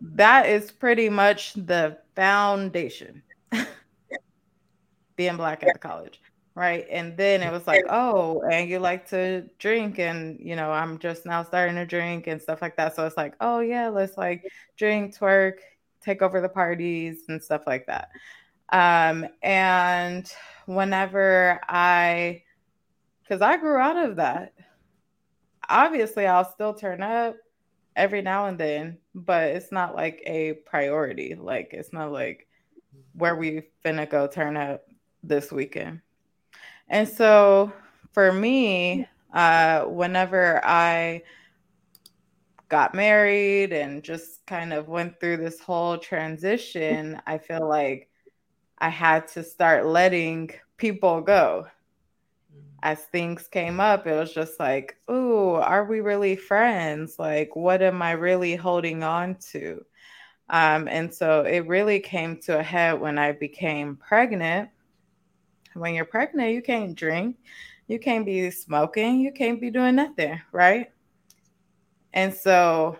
[0.03, 3.22] that is pretty much the foundation
[5.16, 6.20] being black at the college
[6.55, 10.71] right and then it was like oh and you like to drink and you know
[10.71, 13.88] i'm just now starting to drink and stuff like that so it's like oh yeah
[13.88, 14.45] let's like
[14.77, 15.55] drink twerk
[16.03, 18.11] take over the parties and stuff like that
[18.71, 20.31] um and
[20.67, 22.43] whenever I,
[23.23, 24.53] because I grew out of that.
[25.69, 27.37] Obviously, I'll still turn up
[27.97, 31.35] every now and then, but it's not like a priority.
[31.35, 32.47] Like, it's not like
[33.15, 34.83] where we finna go turn up
[35.23, 36.01] this weekend.
[36.88, 37.73] And so
[38.12, 41.23] for me, uh, whenever I
[42.68, 48.09] got married and just kind of went through this whole transition, I feel like
[48.79, 51.66] I had to start letting people go.
[52.83, 57.18] as things came up, it was just like, ooh, are we really friends?
[57.18, 59.85] Like, what am I really holding on to?
[60.51, 64.71] Um, and so it really came to a head when I became pregnant.
[65.75, 67.37] When you're pregnant, you can't drink,
[67.89, 70.91] you can't be smoking, you can't be doing nothing, right?
[72.13, 72.99] And so,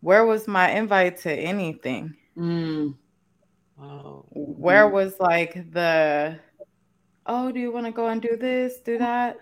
[0.00, 2.16] where was my invite to anything?
[2.36, 2.94] Mm.
[3.76, 4.24] Wow.
[4.30, 6.38] Where was like the,
[7.26, 9.38] oh, do you want to go and do this, do that?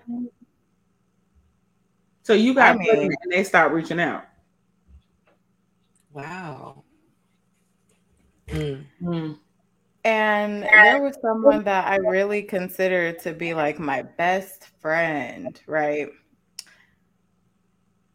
[2.22, 4.24] So you got I mean- pregnant and they stopped reaching out.
[6.12, 6.84] Wow.
[8.48, 9.38] Mm.
[10.04, 16.08] And there was someone that I really considered to be like my best friend, right?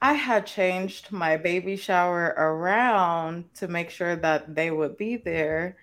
[0.01, 5.77] I had changed my baby shower around to make sure that they would be there.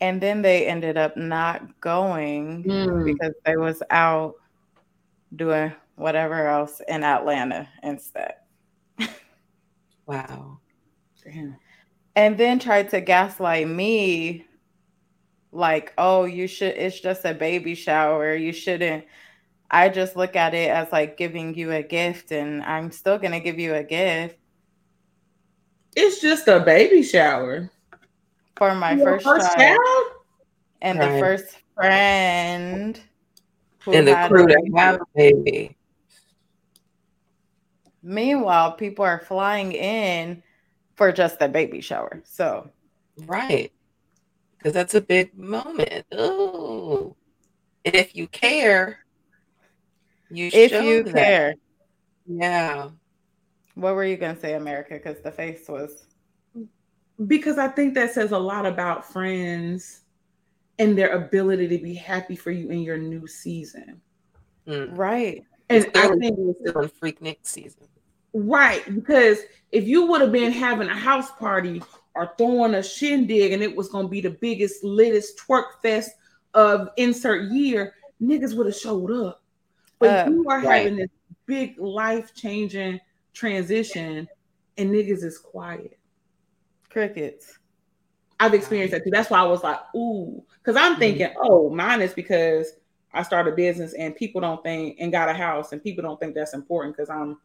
[0.00, 3.04] And then they ended up not going Mm.
[3.04, 4.34] because they was out
[5.36, 8.34] doing whatever else in Atlanta instead.
[10.06, 10.58] Wow.
[11.22, 11.56] Damn.
[12.16, 14.44] and then tried to gaslight me
[15.52, 19.04] like oh you should it's just a baby shower you shouldn't
[19.70, 23.32] i just look at it as like giving you a gift and i'm still going
[23.32, 24.36] to give you a gift
[25.96, 27.68] It's just a baby shower.
[28.56, 30.06] for my Your first, child,
[30.82, 33.00] and the first friend
[33.92, 34.76] And the crew a to baby.
[34.76, 35.76] have a baby.
[38.02, 40.42] meanwhile people are flying in
[40.96, 42.70] for just a baby shower so
[43.26, 43.72] Right.
[44.60, 46.04] Because that's a big moment.
[46.14, 47.16] Ooh.
[47.84, 49.00] And if you care,
[50.30, 51.14] you if show you that.
[51.14, 51.54] care
[52.26, 52.90] Yeah.
[53.74, 56.06] what were you going to say america because the face was
[57.26, 60.02] because I think that says a lot about friends
[60.78, 64.00] and their ability to be happy for you in your new season.
[64.66, 64.96] Mm.
[64.96, 67.88] right And I think he was still in Freaknik season.
[68.32, 69.40] right because
[69.72, 71.82] if you would have been having a house party
[72.20, 76.10] or throwing a shindig and it was going to be the biggest, littest twerk fest
[76.52, 79.42] of insert year, niggas would have showed up.
[79.98, 80.82] But Uh, you are right.
[80.82, 81.08] having this
[81.46, 83.00] big life changing
[83.32, 84.28] transition
[84.76, 85.98] and niggas is quiet.
[86.90, 87.58] crickets
[88.38, 89.10] I've experienced that too.
[89.10, 92.72] That's why I was like, ooh, because I'm thinking, oh, mine is because
[93.12, 96.18] I started a business and people don't think and got a house and people don't
[96.18, 97.38] think that's important because I'm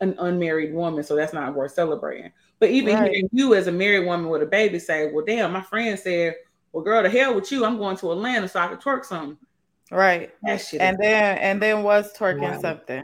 [0.00, 2.32] an unmarried woman, so that's not worth celebrating.
[2.58, 3.10] But even Right.
[3.10, 6.36] hearing you as a married woman with a baby say, well, damn, my friend said,
[6.72, 9.36] well, girl, to hell with you, I'm going to Atlanta so I can twerk something.
[9.90, 12.60] right That shit, and then and then was twerking Wow.
[12.60, 13.02] something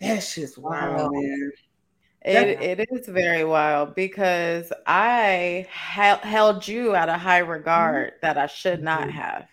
[0.00, 1.10] that shit's wild, Wow.
[1.10, 1.50] man.
[2.22, 8.38] it, it is very wild because i hel- held you at a high regard that
[8.38, 9.12] i should not Mhm.
[9.12, 9.48] have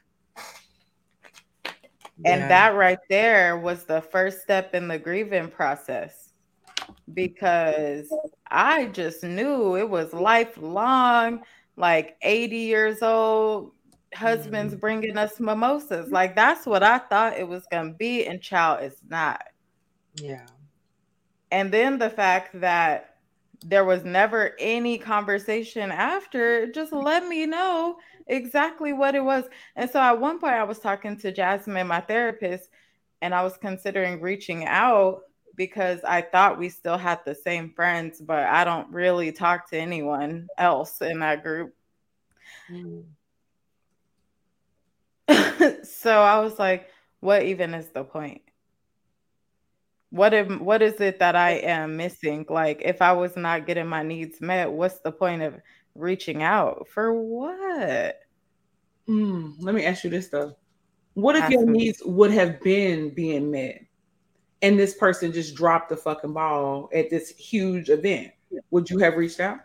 [2.25, 6.24] and that right there was the first step in the grieving process
[7.13, 11.41] because i just knew it was lifelong
[11.77, 13.71] like 80 years old
[14.13, 14.79] husbands Mhm.
[14.79, 18.81] bringing us mimosas like that's what i thought it was going to be and child
[18.81, 19.41] it's not
[20.15, 20.45] Yeah.
[21.51, 23.15] And then the fact that
[23.63, 29.45] there was never any conversation after just let me know exactly what it was.
[29.75, 32.69] And so at one point, I was talking to Jasmine, my therapist,
[33.21, 35.21] and I was considering reaching out
[35.55, 39.77] because I thought we still had the same friends, but I don't really talk to
[39.77, 41.73] anyone else in that group.
[42.69, 43.03] Mm.
[45.85, 46.89] so I was like,
[47.19, 48.41] what even is the point?
[50.11, 52.45] What am what is it that I am missing?
[52.47, 55.55] Like if I was not getting my needs met, what's the point of
[55.95, 56.87] reaching out?
[56.87, 58.19] For what?
[59.09, 60.55] Mm, let me ask you this though.
[61.15, 63.81] What if your needs would have been being met
[64.61, 68.31] and this person just dropped the fucking ball at this huge event?
[68.71, 69.59] Would you have reached out?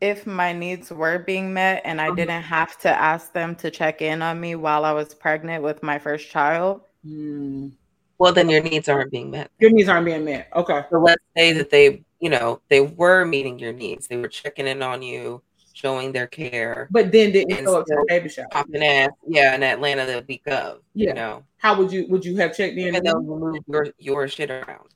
[0.00, 2.16] If my needs were being met and I Uh-huh.
[2.16, 5.82] didn't have to ask them to check in on me while I was pregnant with
[5.82, 7.72] my first child, Mm,
[8.18, 9.50] Well, then your needs aren't being met.
[9.60, 10.48] Your needs aren't being met.
[10.56, 10.82] Okay.
[10.90, 14.08] So let's say that they, you know, they were meeting your needs.
[14.08, 15.42] They were checking in on you,
[15.76, 18.46] showing their care, But then didn't And show up to the baby shower.
[18.50, 21.08] popping ass, yeah, in Atlanta the week of, Yeah.
[21.08, 22.88] you know, How would you would you have checked in?
[22.88, 24.88] even though you moved your, your shit around.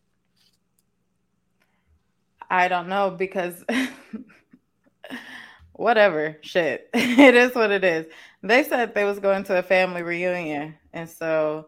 [2.49, 3.63] I don't know because
[5.75, 6.89] whatever, shit.
[6.95, 8.07] it is what it is.
[8.43, 11.67] They said they was going to a family reunion and so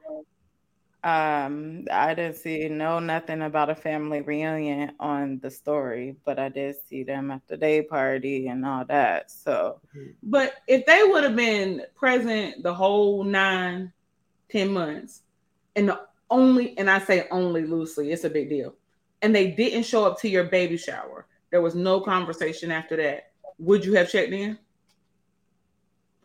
[1.05, 6.49] um I didn't see no nothing about a family reunion on the story, but I
[6.49, 9.31] did see them at the day party and all that.
[9.31, 9.81] So
[10.23, 13.93] But if they would have been present the whole nine,
[14.53, 15.23] ten months.
[15.75, 18.75] And the only, and I say only loosely, it's a big deal.
[19.23, 21.27] And they didn't show up to your baby shower.
[21.51, 23.33] There was no conversation after that.
[23.59, 24.59] Would you have checked in?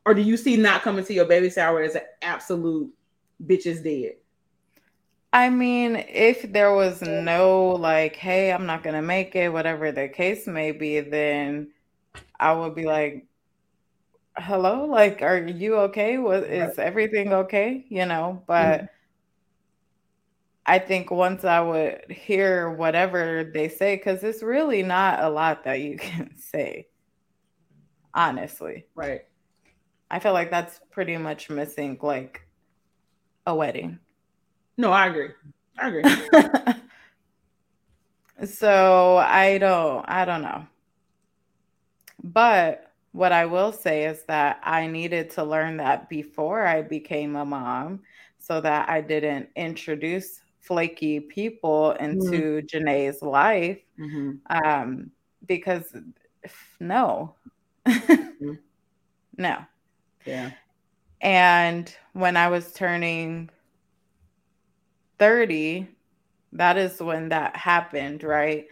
[0.06, 2.92] Or do you see not coming to your baby shower as an absolute
[3.46, 4.16] bitch is dead?
[5.34, 10.08] I mean, if there was no like, hey, I'm not gonna make it, whatever the
[10.08, 11.72] case may be, then
[12.40, 13.28] I would be like,
[14.38, 16.18] hello, like, are you okay?
[16.18, 17.86] What is everything okay?
[17.90, 18.86] You know, but mm-hmm.
[20.66, 25.63] I think once I would hear whatever they say, because it's really not a lot
[25.63, 26.88] that you can say,
[28.13, 28.86] honestly.
[28.96, 29.22] Right.
[30.10, 32.48] I feel like that's pretty much missing like
[33.46, 34.00] a wedding.
[34.78, 35.30] No, I agree.
[35.80, 36.04] I agree.
[38.46, 40.66] so I don't I don't know.
[42.24, 47.36] But what I will say is that I needed to learn that before I became
[47.36, 48.02] a mom
[48.38, 52.66] so that I didn't introduce flaky people into mm-hmm.
[52.66, 53.80] Janae's life.
[54.00, 54.32] Mm-hmm.
[54.50, 55.12] Um,
[55.46, 55.96] because
[56.80, 57.36] no.
[57.86, 58.54] mm-hmm.
[59.40, 59.60] No.
[60.26, 60.52] Yeah.
[61.22, 63.52] And when I was turning
[65.19, 65.88] 30,
[66.53, 68.67] that is when that happened, right?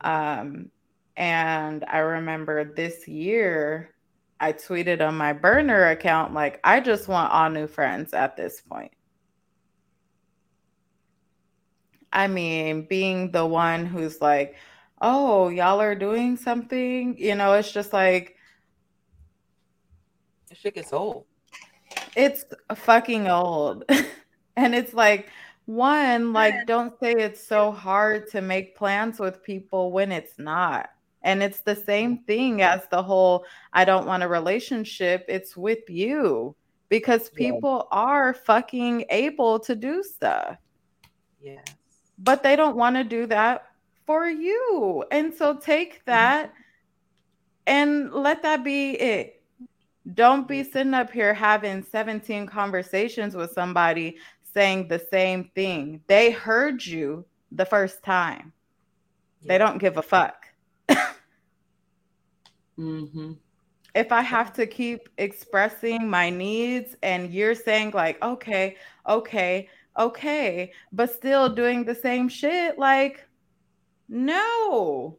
[0.00, 0.70] Um,
[1.16, 3.94] and I remember this year,
[4.40, 8.60] I tweeted on my burner account, like, I just want all new friends at this
[8.60, 8.92] point.
[12.12, 14.54] I mean, being the one who's like,
[15.00, 18.36] oh, y'all are doing something, you know, it's just like,
[20.52, 21.24] shit gets old.
[22.16, 23.84] It's fucking old.
[24.56, 25.28] and it's like,
[25.68, 30.88] one, like, don't say it's so hard to make plans with people when it's not.
[31.22, 35.26] And it's the same thing as the whole I don't want a relationship.
[35.28, 36.56] It's with you
[36.88, 37.98] because people yeah.
[37.98, 40.56] are fucking able to do stuff.
[41.42, 41.66] Yes.
[42.18, 43.66] But they don't want to do that
[44.06, 45.04] for you.
[45.10, 46.10] And so take mm-hmm.
[46.10, 46.62] that mm-hmm.
[47.66, 49.42] and let that be it.
[50.14, 54.16] Don't be sitting up here having 17 conversations with somebody
[54.58, 56.00] saying the same thing.
[56.08, 58.52] They heard you the first time.
[59.42, 59.48] Yeah.
[59.48, 60.46] They don't give a fuck.
[62.76, 63.32] mm-hmm.
[63.94, 68.76] If I have to keep expressing my needs and you're saying, like, okay,
[69.08, 73.28] okay, okay, but still doing the same shit, like,
[74.08, 75.18] no.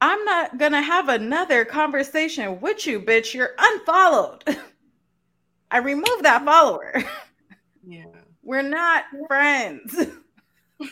[0.00, 3.34] I'm not gonna have another conversation with you, bitch.
[3.34, 4.44] You're unfollowed.
[5.70, 7.04] I removed that follower.
[7.86, 8.04] Yeah.
[8.42, 9.96] We're not friends.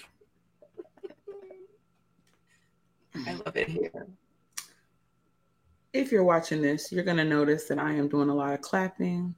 [3.26, 4.06] I love it here.
[5.92, 9.34] If you're watching this, you're gonna notice that I am doing a lot of clapping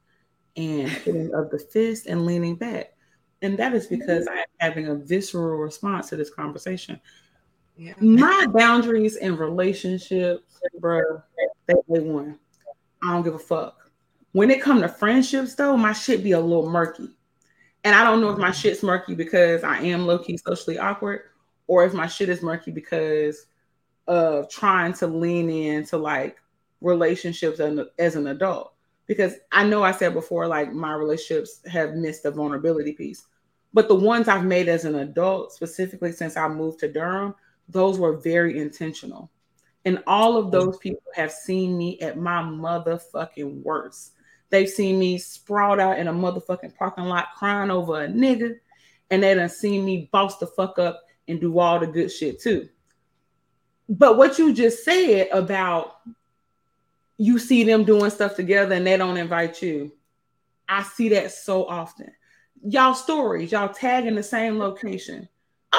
[0.57, 2.92] and hitting of the fist and leaning back.
[3.42, 7.01] And that is because I am having a visceral response to this conversation.
[7.77, 7.92] Yeah.
[8.01, 11.23] My boundaries and relationships, bro,
[11.69, 12.38] they, they won.
[13.03, 13.90] I don't give a fuck.
[14.33, 17.15] When it come to friendships, though, my shit be a little murky.
[17.87, 21.20] And I don't know if my shit's murky because I am low key socially awkward,
[21.68, 23.46] or if my shit is murky because
[24.09, 26.37] of trying to lean into like
[26.81, 28.72] relationships as an adult.
[29.07, 33.25] Because I know I said before, like my relationships have missed the vulnerability piece,
[33.72, 37.37] but the ones I've made as an adult, specifically since I moved to Durham,
[37.68, 39.31] those were very intentional.
[39.85, 44.14] And all of those people have seen me at my motherfucking worst.
[44.51, 48.57] They've seen me sprawled out in a motherfucking parking lot crying over a nigga.
[49.11, 52.41] And they done seen me boss the fuck up and do all the good shit
[52.41, 52.69] too.
[53.89, 55.99] But what you just said about
[57.19, 59.93] you see them doing stuff together and they don't invite you,
[60.69, 62.13] I see that so often.
[62.63, 65.29] Y'all stories, y'all tag in the same location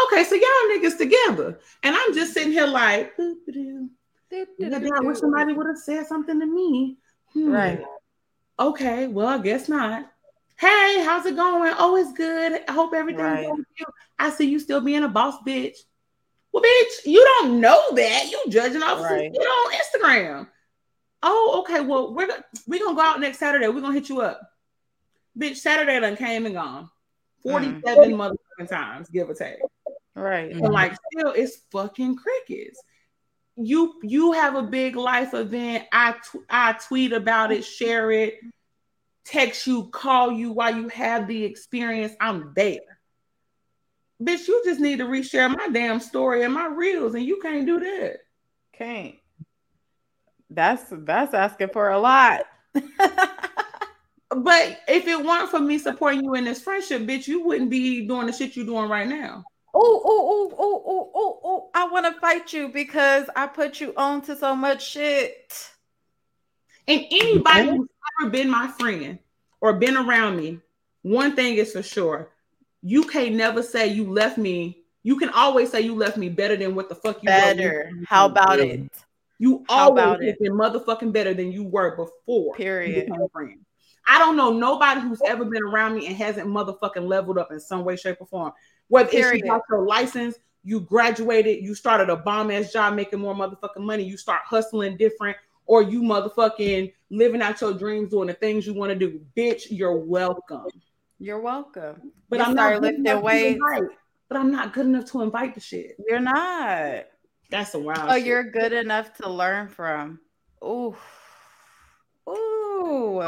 [0.06, 1.60] Okay, so y'all niggas together.
[1.84, 3.36] And I'm just sitting here like, I
[4.30, 6.98] wish somebody would have said something to me.
[7.34, 7.52] Hmm.
[7.52, 7.84] Right.
[8.60, 10.12] Okay, well, I guess not.
[10.60, 11.74] Hey, how's it going?
[11.78, 12.62] Oh, it's good.
[12.68, 13.46] I hope everything's right.
[13.46, 13.86] going you.
[14.18, 15.78] I see you still being a boss bitch.
[16.52, 18.32] Well, bitch, you don't know that.
[18.32, 19.32] You judging off right.
[19.32, 20.48] you on Instagram.
[21.22, 21.82] Oh, okay.
[21.82, 22.28] Well, we're
[22.66, 23.68] we're gonna go out next Saturday.
[23.68, 24.42] We're gonna hit you up.
[25.38, 26.90] Bitch, Saturday done came and gone.
[27.44, 28.16] 47 mm.
[28.16, 29.60] motherfucking times, give or take.
[30.16, 30.52] Right.
[30.52, 32.82] And like still it's fucking crickets.
[33.58, 35.86] You you have a big life event.
[35.92, 38.36] I t- I tweet about it, share it,
[39.26, 42.14] text you, call you while you have the experience.
[42.22, 43.00] I'm there.
[44.22, 47.66] Bitch, you just need to reshare my damn story and my reels, and you can't
[47.66, 48.18] do that.
[48.74, 49.16] Can't.
[50.50, 52.46] That's that's asking for a lot.
[54.30, 58.06] But if it weren't for me supporting you in this friendship, bitch, you wouldn't be
[58.06, 59.46] doing the shit you're doing right now.
[59.80, 61.70] Oh, oh, oh, oh, oh, oh, oh.
[61.76, 65.70] I want to fight you because I put you on to so much shit.
[66.88, 67.88] And anybody who's
[68.20, 69.20] ever been my friend
[69.62, 70.60] or been around me,
[71.04, 72.32] one thing is for sure.
[72.82, 74.84] You can't never say you left me.
[75.04, 77.92] You can always say you left me better than what the fuck you better.
[78.08, 78.90] How about it?
[79.38, 80.40] You How always about it?
[80.40, 82.56] been motherfucking better than you were before.
[82.56, 83.12] Period.
[84.10, 87.60] I don't know nobody who's ever been around me and hasn't motherfucking leveled up in
[87.60, 88.54] some way, shape, or form.
[88.90, 89.36] Whether Period.
[89.36, 93.36] it's you got your license, you graduated, you started a bomb ass job making more
[93.36, 98.34] motherfucking money, you start hustling different, or you motherfucking living out your dreams doing the
[98.34, 99.22] things you want to do.
[99.36, 100.66] Bitch, you're welcome.
[101.20, 102.12] You're welcome.
[102.30, 103.62] But you I'm not lifting weights.
[104.30, 105.96] But I'm not good enough to invite the shit.
[106.06, 107.06] You're not.
[107.50, 108.10] That's a wild.
[108.10, 108.26] Oh, shit.
[108.26, 110.20] you're good enough to learn from.
[110.64, 110.96] Ooh.
[112.30, 113.22] Ooh.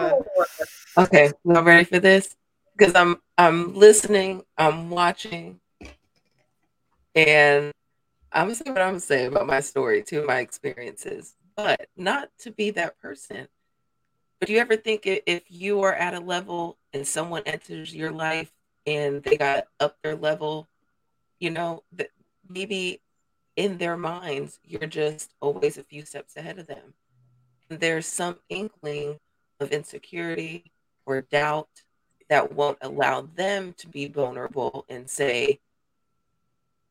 [0.97, 2.35] Okay, y'all ready for this?
[2.79, 5.59] Because I'm I'm listening, I'm watching,
[7.13, 7.73] and
[8.31, 12.71] I'm gonna what I'm gonna about my story too, my experiences, but not to be
[12.71, 13.49] that person.
[14.39, 18.11] But do you ever think if you are at a level and someone enters your
[18.11, 18.51] life
[18.87, 20.69] and they got up their level,
[21.39, 22.11] you know, that
[22.47, 23.01] maybe
[23.57, 26.93] in their minds you're just always a few steps ahead of them
[27.69, 29.19] there's some inkling
[29.59, 30.71] of insecurity
[31.05, 31.83] or doubt
[32.29, 35.59] that won't allow them to be vulnerable and say,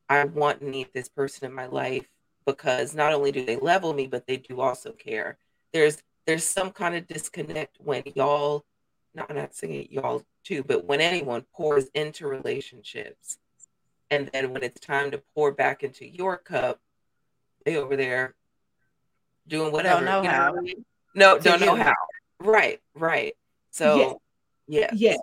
[0.08, 2.08] I want and need this person in my life
[2.44, 5.38] because not only do they level me, but they do also care.
[5.72, 8.64] There's there's some kind of disconnect when y'all,
[9.14, 13.38] not not saying y'all too, but when anyone pours into relationships,
[14.10, 16.80] and then when it's time to pour back into your cup,
[17.64, 18.34] they over there
[19.46, 20.04] doing whatever.
[20.04, 20.52] Don't know how.
[20.52, 20.72] Know?
[21.14, 21.94] No, don't know how.
[22.40, 23.34] Right, right.
[23.70, 24.20] So,
[24.68, 25.16] yeah, yeah.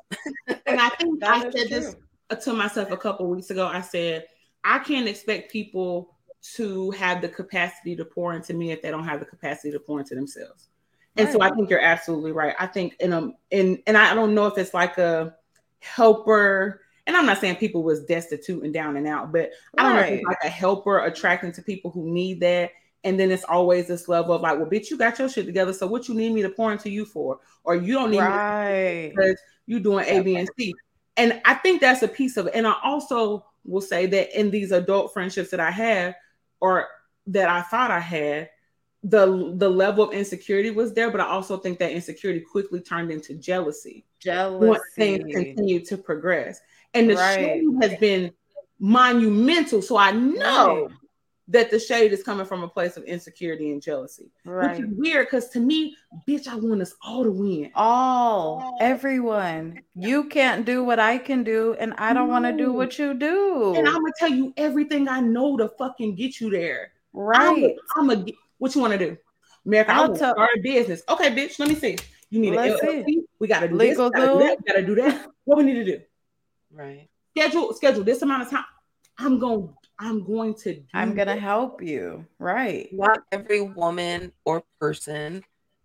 [0.65, 1.67] and I think I said true.
[1.67, 1.95] this
[2.43, 3.67] to myself a couple weeks ago.
[3.67, 4.25] I said
[4.63, 6.15] I can't expect people
[6.55, 9.79] to have the capacity to pour into me if they don't have the capacity to
[9.79, 10.69] pour into themselves.
[11.17, 11.33] And right.
[11.33, 12.55] so I think you're absolutely right.
[12.59, 15.35] I think in a in and I don't know if it's like a
[15.79, 19.93] helper and I'm not saying people was destitute and down and out, but I don't
[19.93, 20.01] right.
[20.01, 22.71] know if it's like a helper attracting to people who need that
[23.05, 25.71] and then it's always this level of like, well, bitch, you got your shit together.
[25.71, 27.39] So what you need me to pour into you for?
[27.63, 29.03] Or you don't need right.
[29.03, 30.73] me because you're doing A, B, and C.
[31.15, 32.55] And I think that's a piece of it.
[32.55, 36.15] And I also will say that in these adult friendships that I have,
[36.59, 36.87] or
[37.27, 38.49] that I thought I had,
[39.03, 43.11] the the level of insecurity was there, but I also think that insecurity quickly turned
[43.11, 44.03] into jealousy.
[44.19, 44.67] Jealousy.
[44.67, 46.59] Once things continue to progress.
[46.95, 47.35] And the right.
[47.35, 48.33] shame has been
[48.79, 49.83] monumental.
[49.83, 50.91] So I know right
[51.47, 54.31] that the shade is coming from a place of insecurity and jealousy.
[54.45, 54.71] Right.
[54.71, 55.95] Which is weird because to me,
[56.27, 57.71] bitch, I want us all to win.
[57.75, 59.81] All, everyone.
[59.93, 62.33] You can't do what I can do, and I don't no.
[62.33, 63.75] want to do what you do.
[63.75, 66.91] And I'm gonna tell you everything I know to fucking get you there.
[67.13, 67.75] Right.
[67.95, 68.25] I'm gonna
[68.57, 69.17] what you want to do.
[69.65, 71.03] America, I'll I will tell- start a business.
[71.09, 71.97] Okay, bitch, let me see.
[72.29, 73.05] You need Let's an LLC.
[73.05, 73.23] See.
[73.39, 75.27] We gotta do Legal this, gotta do that, gotta do that.
[75.43, 76.01] What we need to do.
[76.71, 77.07] Right.
[77.37, 78.65] Schedule, schedule this amount of time.
[79.17, 79.67] I'm gonna
[79.97, 82.25] I'm going to I'm going to help you.
[82.39, 82.89] Right.
[82.91, 85.43] Not every woman or person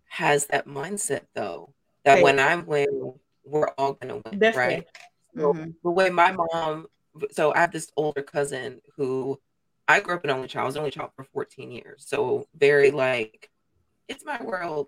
[0.09, 1.73] has that mindset though.
[2.03, 2.23] That right.
[2.23, 3.13] when I win,
[3.45, 4.75] we're all going to win, Definitely.
[4.75, 4.87] right?
[5.35, 5.71] So mm-hmm.
[5.83, 6.87] the way my mom
[7.31, 9.39] so I have this older cousin who
[9.87, 10.63] I grew up an only child.
[10.63, 12.05] I was only child for 14 years.
[12.07, 13.49] So very like
[14.07, 14.87] it's my world,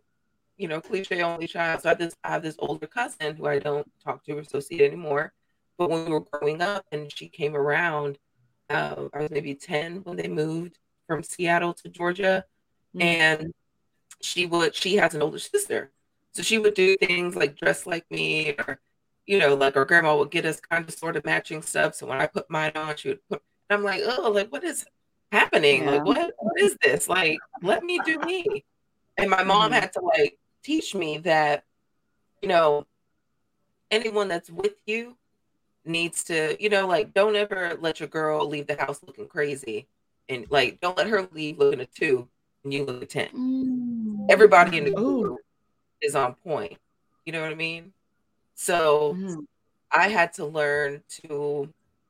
[0.58, 1.82] you know, cliche only child.
[1.82, 4.40] So I have this I have this older cousin who I don't talk to or
[4.40, 5.34] associate anymore.
[5.78, 8.18] But when we were growing up and she came around,
[8.70, 12.46] uh, I was maybe 10 when they moved from Seattle to Georgia.
[12.96, 13.02] Mm-hmm.
[13.02, 13.54] And
[14.22, 15.92] she would, she has an older sister.
[16.34, 18.80] So she would do things like dress like me or,
[19.26, 21.96] you know, like our grandma would get us kind of sort of matching stuff.
[21.96, 24.64] So when I put mine on, she would put, and I'm like, oh, like what
[24.64, 24.86] is
[25.32, 25.84] happening?
[25.84, 25.92] Yeah.
[25.92, 27.08] Like, what, what is this?
[27.08, 28.66] Like, let me do me.
[29.18, 29.74] And my mom mm-hmm.
[29.74, 31.64] had to like teach me that,
[32.42, 32.88] you know,
[33.92, 35.16] anyone that's with you
[35.86, 39.88] needs to, you know, like don't ever let your girl leave the house looking crazy.
[40.30, 42.28] And like don't let her leave looking a two
[42.64, 43.30] and you look a 10.
[43.30, 44.26] Mm.
[44.30, 45.40] Everybody in the group
[46.02, 46.78] is on point.
[47.26, 47.94] You know what I mean?
[48.56, 49.46] So mm.
[49.92, 51.70] I had to learn to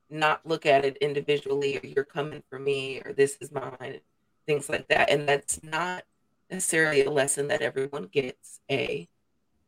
[0.10, 4.00] not look at it individually or you're coming for me or this is mine,
[4.46, 5.10] things like that.
[5.10, 6.04] And that's not
[6.50, 9.08] necessarily a lesson that everyone gets, A.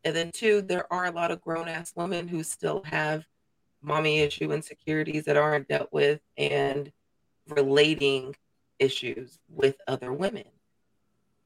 [0.04, 3.26] And then two, there are a lot of grown ass women who still have
[3.86, 6.92] mommy issue insecurities that aren't dealt with and
[7.48, 8.36] relating
[8.80, 10.46] issues with other women.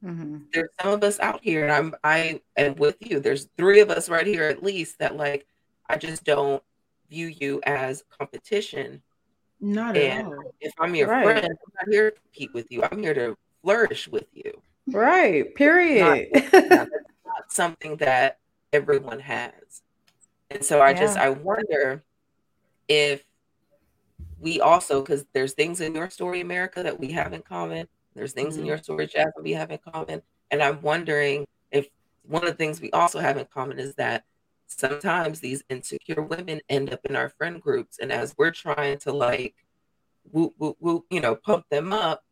[0.04, 0.38] mm-hmm.
[0.54, 3.20] there's some of us out here, and I'm I am with you.
[3.20, 5.46] There's three of us right here at least that like
[5.90, 6.64] I just don't
[7.10, 9.02] view you as competition.
[9.60, 10.56] Not and at all.
[10.62, 11.24] If I'm your right.
[11.24, 12.84] friend, I'm not here to compete with you.
[12.84, 14.62] I'm here to flourish with you.
[14.88, 15.54] Right.
[15.54, 16.30] Period.
[16.54, 16.72] Not,
[17.26, 18.40] not something that
[18.74, 19.82] everyone has.
[20.50, 21.00] And so I yeah.
[21.00, 22.04] just I wonder
[22.90, 23.24] if
[24.40, 27.88] we also because there's things in your story, America, that we have in common.
[28.16, 28.62] There's things mm-hmm.
[28.62, 30.22] in your story, Jasmine, we have in common.
[30.52, 31.88] And I'm wondering if
[32.24, 34.24] one of the things we also have in common is that
[34.68, 38.00] sometimes these insecure women end up in our friend groups.
[38.00, 39.56] And as we're trying to like
[40.32, 42.24] whoop, whoop, whoop, you know, pump them up,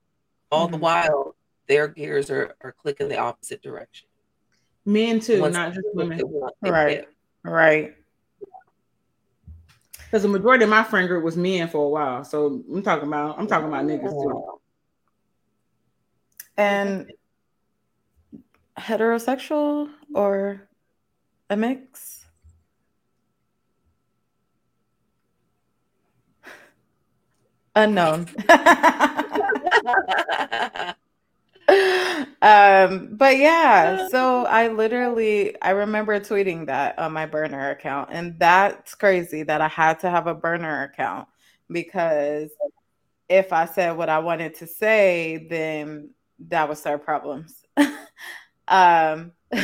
[0.52, 0.74] all mm-hmm.
[0.74, 1.36] the while
[1.68, 4.08] their gears are, are clicking the opposite direction.
[4.86, 6.22] Men too, Once not just women.
[6.62, 7.06] Right.
[7.44, 7.96] Right.
[10.08, 12.24] Because the majority of my friend group was men for a while.
[12.24, 14.60] So I'm talking about I'm talking about niggas too.
[16.56, 17.12] And
[18.78, 20.70] heterosexual or
[21.50, 22.26] a mix?
[27.76, 28.28] Unknown.
[31.70, 38.40] um but yeah so i literally i remember tweeting that on my burner account and
[38.40, 41.28] that's crazy that i had to have a burner account
[41.70, 42.50] because
[43.28, 46.10] if i said what i wanted to say then
[46.40, 47.64] that would start problems.
[48.70, 49.32] Um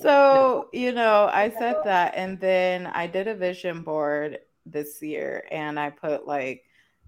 [0.00, 5.44] so you know i said that and then i did a vision board this year
[5.52, 6.64] and i put like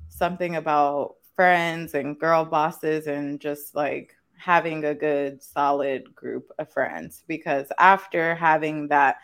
[0.09, 6.73] something about friends and girl bosses and just like having a good solid group of
[6.73, 7.25] friends.
[7.27, 9.17] Because after having that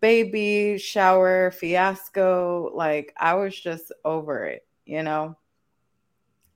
[0.00, 5.36] baby shower fiasco like i was just over it you know?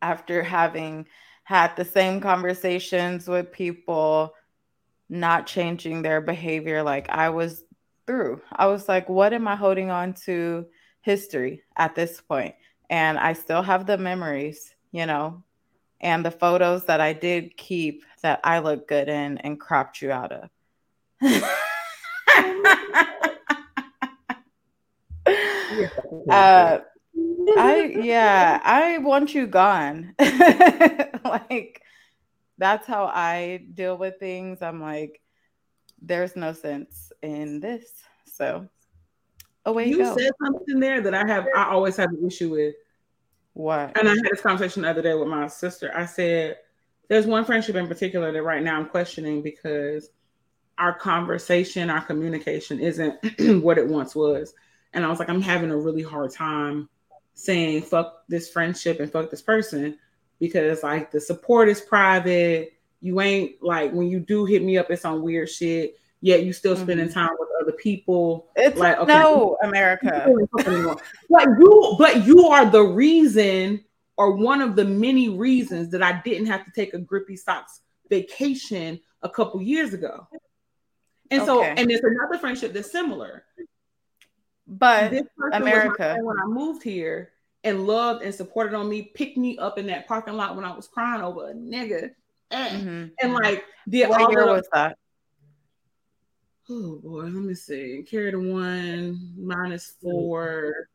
[0.03, 1.07] After having
[1.45, 4.33] had the same conversations with people
[5.09, 7.65] not changing their behavior like i was
[8.07, 8.41] through.
[8.53, 10.67] I was like what am i holding on to
[11.03, 12.55] history at this point?
[12.89, 15.43] And i still have the memories you know,
[16.01, 20.11] and the photos that I did keep that I look good in and cropped you
[20.11, 20.51] out of.
[26.31, 26.79] uh,
[27.59, 30.15] I yeah, I want you gone.
[31.25, 31.83] like
[32.59, 34.63] that's how I deal with things.
[34.63, 35.21] I'm like,
[36.01, 37.91] there's no sense in this.
[38.27, 38.69] So
[39.67, 42.75] away you, you said something there that I have I always have an issue with.
[43.55, 43.99] What?
[43.99, 45.93] And I had this conversation the other day with my sister.
[45.95, 46.59] I said,
[47.09, 50.11] there's one friendship in particular that right now I'm questioning because
[50.79, 53.19] our conversation, our communication isn't
[53.63, 54.55] what it once was.
[54.93, 56.89] And I was like, I'm having a really hard time
[57.35, 59.99] saying fuck this friendship and fuck this person
[60.41, 62.73] because like the support is private.
[63.01, 65.97] You ain't like when you do hit me up, it's on weird shit.
[66.23, 66.85] Yet you still mm-hmm.
[66.85, 68.49] spending time with other people.
[68.57, 70.27] It's like okay, no America.
[71.29, 73.85] but you but you are the reason
[74.17, 77.81] or one of the many reasons that I didn't have to take a grippy socks
[78.09, 80.29] vacation a couple years ago.
[81.31, 81.47] And okay.
[81.47, 83.45] so and there's another friendship that's similar.
[84.67, 85.15] But
[85.53, 87.33] America when I moved here
[87.65, 90.75] and loved and supported on me, picked me up in that parking lot when I
[90.75, 92.11] was crying over a nigga.
[92.53, 93.07] Mm-hmm.
[93.23, 94.99] And like did what all year the, was that?
[96.71, 98.05] Oh boy, let me see.
[98.09, 100.89] Carry the one minus four.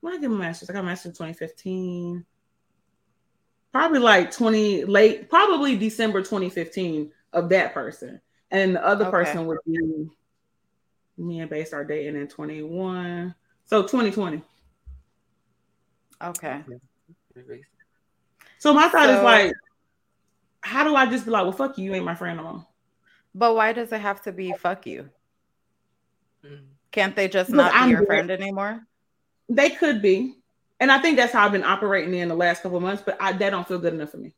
[0.00, 2.24] When I get my master's, I got my master's in 2015.
[3.72, 8.20] Probably like 20 late, probably December 2015 of that person.
[8.50, 9.10] And the other okay.
[9.10, 10.08] person would be
[11.18, 13.34] me and Bay start dating in 21.
[13.66, 14.42] So 2020.
[16.22, 16.62] Okay.
[18.58, 19.52] So my thought so, is like,
[20.60, 22.66] how do I just be like, well, fuck you, you ain't my friend no more?
[23.36, 25.10] But why does it have to be fuck you?
[26.42, 26.60] Mm.
[26.90, 28.86] Can't they just not be I'm your friend anymore?
[29.50, 30.36] They could be.
[30.80, 33.32] And I think that's how I've been operating in the last couple months, but I,
[33.32, 34.34] that don't feel good enough for me.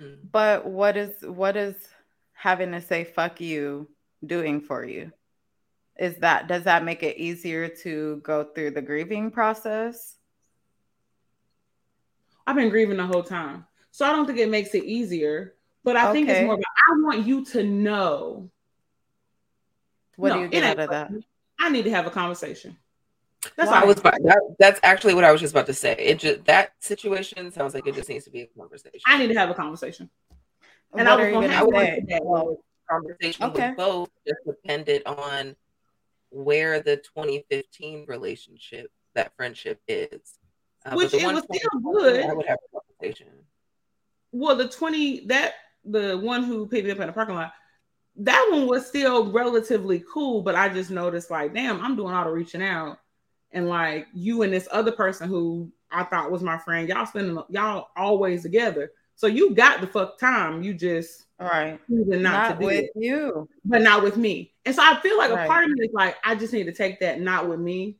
[0.00, 0.18] Mm.
[0.30, 1.74] But what is what is
[2.34, 3.88] having to say fuck you
[4.24, 5.10] doing for you?
[5.98, 10.14] Is that does that make it easier to go through the grieving process?
[12.46, 13.66] I've been grieving the whole time.
[13.90, 15.54] So I don't think it makes it easier.
[15.84, 16.12] But I okay.
[16.12, 18.50] think it's more about I want you to know.
[20.16, 21.10] What no, do you get out of that?
[21.58, 22.76] I need to have a conversation.
[23.56, 25.96] That's I was about, that, that's actually what I was just about to say.
[25.98, 29.00] It just that situation sounds like it just needs to be a conversation.
[29.06, 30.10] I need to have a conversation.
[30.94, 32.54] And what I was going to have a
[32.88, 33.68] conversation okay.
[33.70, 35.56] with both just depended on
[36.30, 40.38] where the 2015 relationship, that friendship is.
[40.84, 42.24] Uh, Which it was still good.
[42.24, 43.28] I would have a conversation.
[44.32, 45.54] well, the 20 that
[45.84, 47.52] the one who picked me up in the parking lot,
[48.16, 52.24] that one was still relatively cool, but I just noticed like, damn, I'm doing all
[52.24, 52.98] the reaching out.
[53.52, 57.38] And like you and this other person who I thought was my friend, y'all spending
[57.50, 58.92] y'all always together.
[59.14, 60.62] So you got the fuck time.
[60.62, 64.54] You just right not, not with it, you, but not with me.
[64.64, 65.44] And so I feel like right.
[65.44, 67.96] a part of me is like, I just need to take that not with me.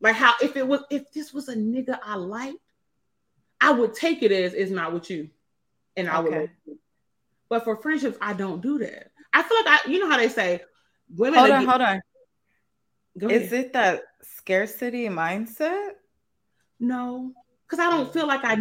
[0.00, 2.58] Like how if it was if this was a nigga I liked,
[3.60, 5.30] I would take it as it's not with you,
[5.96, 6.50] and I okay.
[6.66, 6.78] would.
[7.48, 9.10] But for friendships, I don't do that.
[9.32, 10.62] I feel like I, you know how they say,
[11.14, 11.38] women.
[11.38, 12.00] Hold on, get, hold on.
[13.30, 15.90] Is it that scarcity mindset?
[16.80, 17.32] No,
[17.66, 18.58] because I don't feel like I.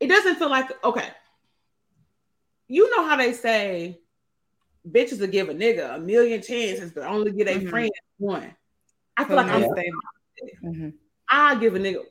[0.00, 1.08] It doesn't feel like okay.
[2.66, 4.00] You know how they say,
[4.88, 7.68] bitches will give a nigga a million chances, but only get a mm-hmm.
[7.68, 8.54] friend one.
[9.16, 9.92] I feel like I'm saying,
[10.64, 10.88] mm-hmm.
[11.28, 12.04] I give a nigga.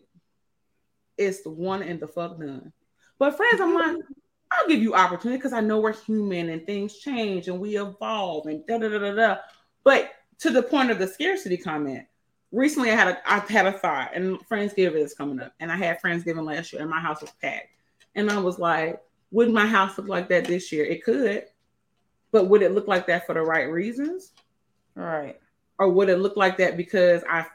[1.18, 2.72] It's the one and the fuck none.
[3.20, 3.98] But friends, I'm like,
[4.52, 8.48] I'll give you opportunity because I know we're human and things change and we evolve
[8.48, 9.38] and da da da da da.
[9.84, 12.06] But to the point of the scarcity comment,
[12.52, 15.76] recently I had a I had a thought, and Friendsgiving is coming up, and I
[15.76, 17.70] had Friendsgiving last year, and my house was packed,
[18.16, 20.86] and I was like, would my house look like that this year?
[20.86, 21.46] It could,
[22.32, 24.32] but would it look like that for the right reasons?
[24.96, 25.40] Right.
[25.80, 27.46] Or would it look like that because I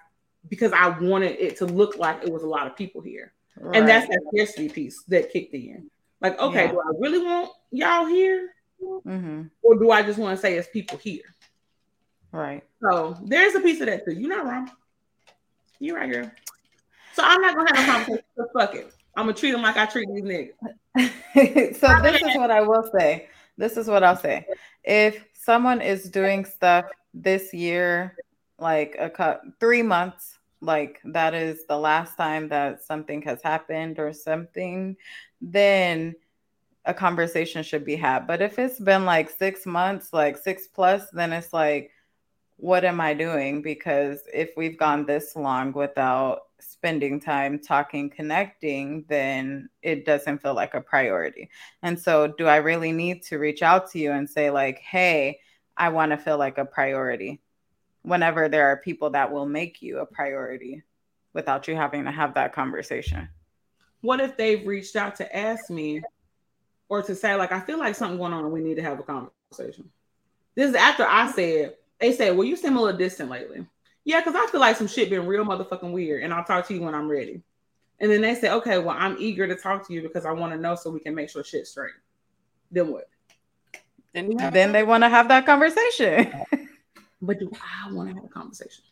[0.49, 3.33] because I wanted it to look like it was a lot of people here?
[3.59, 3.77] Right.
[3.77, 5.91] And that's that scarcity piece that kicked in.
[6.23, 6.71] Like, okay, yeah.
[6.71, 8.51] do I really want y'all here?
[8.81, 9.43] Mm-hmm.
[9.63, 11.25] Or do I just want to say it's people here?
[12.31, 12.63] Right.
[12.81, 14.13] So there's a piece of that too.
[14.13, 14.71] You're not wrong.
[15.81, 16.31] You're right, girl.
[17.15, 18.25] So I'm not gonna have a conversation.
[18.37, 18.93] So fuck it.
[19.17, 21.77] I'm gonna treat them like I treat these niggas.
[21.81, 23.29] so this is what I will say.
[23.59, 24.47] This is what I'll say.
[24.85, 28.17] If someone is doing stuff this year,
[28.59, 33.99] like a cut three months, like that is the last time that something has happened
[33.99, 34.97] or something,
[35.41, 36.15] then
[36.85, 38.27] a conversation should be had.
[38.27, 41.91] But if it's been like six months, like six plus, then it's like,
[42.57, 43.61] what am I doing?
[43.63, 50.55] Because if we've gone this long without spending time talking, connecting, then it doesn't feel
[50.55, 51.51] like a priority.
[51.83, 55.41] And so, do I really need to reach out to you and say, like, hey,
[55.77, 57.42] I want to feel like a priority?
[58.03, 60.83] Whenever there are people that will make you a priority
[61.33, 63.29] without you having to have that conversation.
[64.01, 66.03] What if they've reached out to ask me
[66.89, 68.99] or to say, like, I feel like something going on and we need to have
[68.99, 69.89] a conversation?
[70.55, 73.67] This is after I said, they said, Well, you seem a little distant lately.
[74.05, 76.75] Yeah, because I feel like some shit been real motherfucking weird, and I'll talk to
[76.75, 77.43] you when I'm ready.
[78.01, 80.53] And then they say, Okay, well, I'm eager to talk to you because I want
[80.53, 81.93] to know so we can make sure shit's straight.
[82.71, 83.09] Then what?
[84.13, 86.33] Then, then they want to have that conversation.
[87.23, 88.85] but do I want to have a conversation?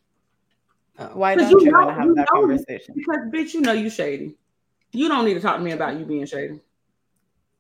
[0.97, 2.95] Uh, Why don't you, you want to have that conversation?
[2.97, 4.37] Because bitch, you know you shady.
[4.93, 6.61] You don't need to talk to me about you being shady.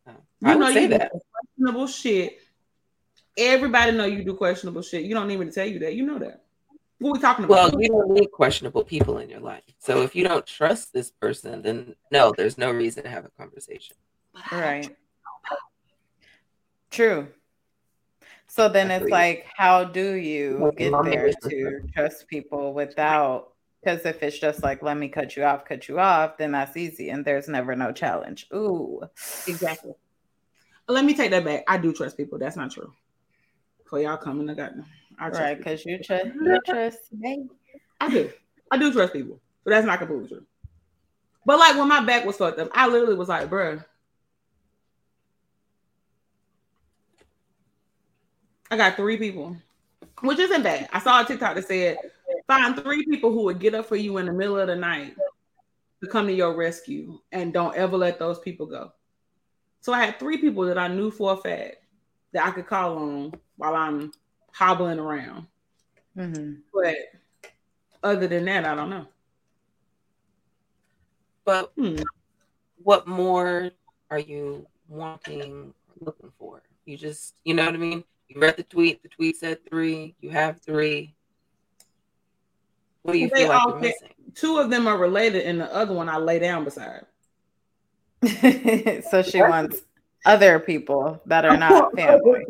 [0.06, 2.38] Uh, you I know say you that questionable shit.
[3.36, 5.04] Everybody know you do questionable shit.
[5.04, 5.94] You don't need me to tell you that.
[5.94, 6.42] You know that.
[6.98, 7.72] What we talking about?
[7.72, 9.62] Well, you don't need questionable people in your life.
[9.78, 13.30] So if you don't trust this person, then no, there's no reason to have a
[13.30, 13.96] conversation.
[14.52, 14.94] Right.
[16.90, 17.28] True.
[18.50, 24.22] So then it's like, how do you get there to trust people without because if
[24.22, 27.24] it's just like, let me cut you off, cut you off, then that's easy and
[27.24, 28.46] there's never no challenge.
[28.52, 29.00] Ooh.
[29.46, 29.92] Exactly.
[30.86, 31.64] Let me take that back.
[31.66, 32.38] I do trust people.
[32.38, 32.92] That's not true.
[33.86, 34.72] For y'all coming, I got
[35.18, 37.48] I right, because you trust you trust me.
[38.00, 38.30] I do.
[38.70, 39.40] I do trust people.
[39.64, 40.46] But that's not completely true.
[41.46, 43.84] But like when my back was fucked up, I literally was like, bruh.
[48.70, 49.56] I got three people,
[50.20, 50.88] which isn't bad.
[50.92, 51.98] I saw a TikTok that said
[52.50, 55.14] Find three people who would get up for you in the middle of the night
[56.02, 58.92] to come to your rescue and don't ever let those people go.
[59.80, 61.76] So I had three people that I knew for a fact
[62.32, 64.12] that I could call on while I'm
[64.52, 65.46] hobbling around.
[66.16, 66.54] Mm-hmm.
[66.74, 66.96] But
[68.02, 69.06] other than that, I don't know.
[71.44, 72.02] But hmm.
[72.82, 73.70] what more
[74.10, 76.62] are you wanting, looking for?
[76.84, 78.04] You just, you know what I mean?
[78.30, 79.02] You read the tweet.
[79.02, 80.14] The tweet said three.
[80.20, 81.14] You have three.
[83.02, 84.08] What do you feel like you're missing?
[84.36, 87.06] Two of them are related, and the other one I lay down beside.
[89.10, 89.82] so she wants
[90.24, 92.44] other people that are not family.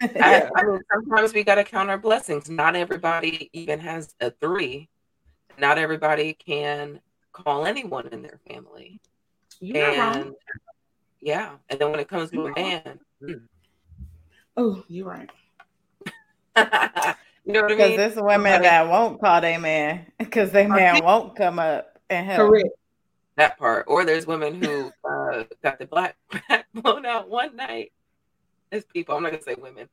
[0.02, 2.48] I, I mean, sometimes we got to count our blessings.
[2.48, 4.88] Not everybody even has a three.
[5.58, 7.00] Not everybody can
[7.32, 9.00] call anyone in their family.
[9.58, 10.34] You're and
[11.20, 13.32] yeah, and then when it comes to a man, hmm.
[14.56, 15.30] Oh, you're right.
[17.46, 17.78] You know what I mean?
[17.78, 22.26] Because there's women that won't call their man because their man won't come up and
[22.26, 22.50] help.
[22.50, 22.68] Correct.
[23.36, 23.84] That part.
[23.86, 26.16] Or there's women who uh, got the black
[26.48, 27.92] back blown out one night.
[28.72, 29.88] As people, I'm not gonna say women,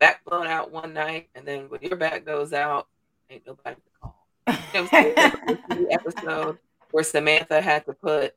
[0.00, 2.88] back blown out one night, and then when your back goes out,
[3.30, 4.26] ain't nobody to call.
[4.74, 6.58] You know the episode
[6.90, 8.34] where Samantha had to put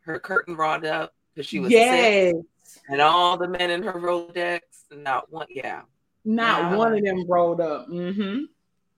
[0.00, 2.32] her curtain rod up because she was yes.
[2.32, 4.60] sick, and all the men in her Rolodex,
[4.90, 5.82] not one, yeah,
[6.24, 6.76] not yeah.
[6.76, 7.88] one of them rolled up.
[7.88, 8.44] Mm-hmm.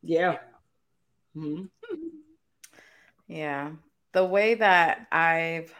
[0.02, 0.38] Yeah.
[1.36, 1.64] Mm-hmm.
[3.28, 3.70] Yeah.
[4.12, 5.72] The way that I've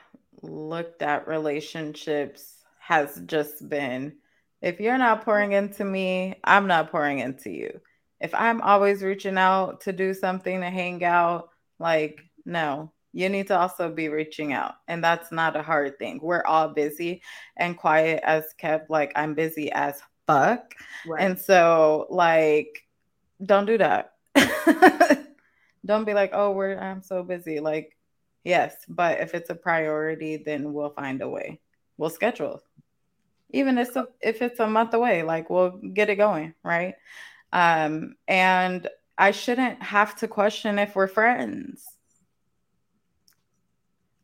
[0.43, 4.15] looked at relationships has just been
[4.63, 7.81] if you're not pouring into me, I'm not pouring into you.
[8.21, 11.49] If I'm always reaching out to do something to hang out,
[11.79, 14.75] like, no, you need to also be reaching out.
[14.89, 16.21] And that's not a hard thing.
[16.23, 17.23] We're all busy
[17.57, 20.75] and quiet as kept, like, I'm busy as fuck.
[21.07, 21.23] Right.
[21.23, 22.87] And so, like,
[23.45, 24.15] don't do that.
[25.85, 27.61] don't be like, oh, we're I'm so busy.
[27.61, 27.97] Like,
[28.45, 31.61] yes, but if it's a priority, then we'll find a way.
[31.97, 32.63] We'll schedule.
[33.53, 36.95] Even if it's a, if it's a month away, like we'll get it going, right?
[37.53, 38.89] Um, and
[39.19, 41.85] I shouldn't have to question if we're friends.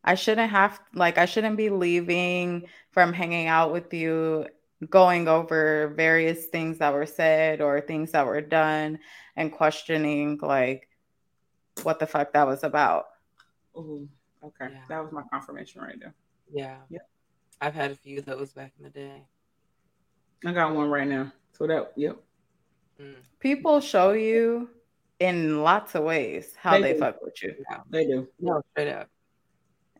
[0.03, 4.47] I shouldn't have like I shouldn't be leaving from hanging out with you
[4.89, 8.99] going over various things that were said or things that were done
[9.35, 10.87] and questioning like
[11.83, 13.07] what the fuck that was about.
[13.75, 14.07] Ooh,
[14.43, 14.71] okay.
[14.71, 14.81] Yeah.
[14.89, 16.13] That was my confirmation right there.
[16.51, 16.77] Yeah.
[16.89, 16.99] Yeah.
[17.59, 19.23] I've had a few of those back in the day.
[20.45, 21.31] I got one right now.
[21.53, 22.17] So that yep.
[23.01, 23.15] Mm.
[23.39, 24.69] People show you
[25.19, 27.55] in lots of ways how they, they fuck with you.
[27.69, 28.27] Yeah, they do.
[28.39, 29.09] No, straight up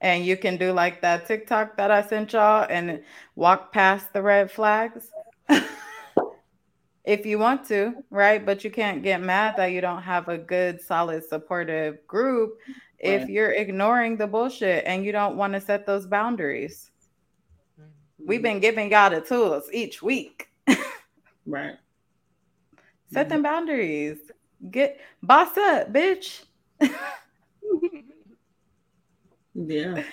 [0.02, 3.04] and you can do like that TikTok that I sent y'all and
[3.36, 5.12] walk past the red flags.
[7.08, 8.45] if you want to, right?
[8.45, 12.78] But you can't get mad that you don't have a good, solid, supportive group right.
[13.00, 16.91] if you're ignoring the bullshit and you don't want to set those boundaries.
[17.80, 18.28] Mm-hmm.
[18.28, 20.50] We've been giving y'all the tools each week.
[21.45, 21.76] right.
[23.10, 23.30] Set mm-hmm.
[23.30, 24.18] them boundaries.
[24.70, 26.43] Get boss up, bitch.
[29.58, 30.03] Yeah.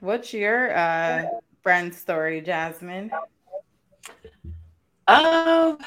[0.00, 1.26] What's your uh
[1.62, 3.10] friend story, Jasmine?
[5.06, 5.78] Um,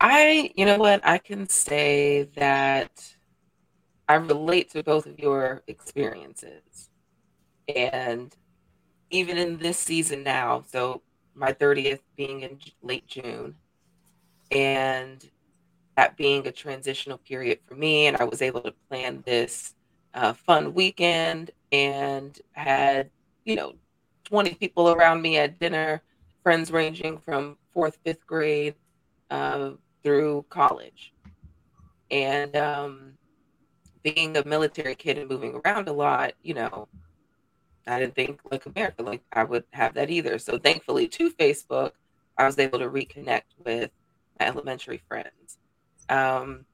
[0.00, 3.16] I, you know what, I can say that
[4.08, 6.90] I relate to both of your experiences.
[7.74, 8.34] And
[9.10, 11.02] even in this season now, so
[11.34, 13.56] my 30th being in late June,
[14.50, 15.24] and
[15.96, 19.74] that being a transitional period for me, and I was able to plan this
[20.16, 23.10] a fun weekend and had,
[23.44, 23.74] you know,
[24.24, 26.02] 20 people around me at dinner,
[26.42, 28.74] friends ranging from fourth, fifth grade
[29.30, 29.70] uh,
[30.02, 31.12] through college.
[32.10, 33.12] And um,
[34.02, 36.88] being a military kid and moving around a lot, you know,
[37.86, 40.38] I didn't think like America, like I would have that either.
[40.38, 41.92] So thankfully to Facebook,
[42.38, 43.90] I was able to reconnect with
[44.40, 45.58] my elementary friends.
[46.08, 46.64] Um,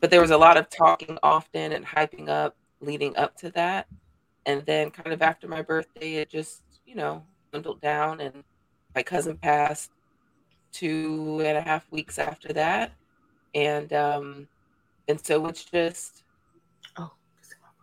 [0.00, 3.86] but there was a lot of talking often and hyping up leading up to that.
[4.46, 8.44] And then kind of after my birthday, it just, you know, dwindled down and
[8.94, 9.90] my cousin passed
[10.72, 12.92] two and a half weeks after that.
[13.54, 14.48] And um
[15.08, 16.22] and so it's just
[16.98, 17.12] oh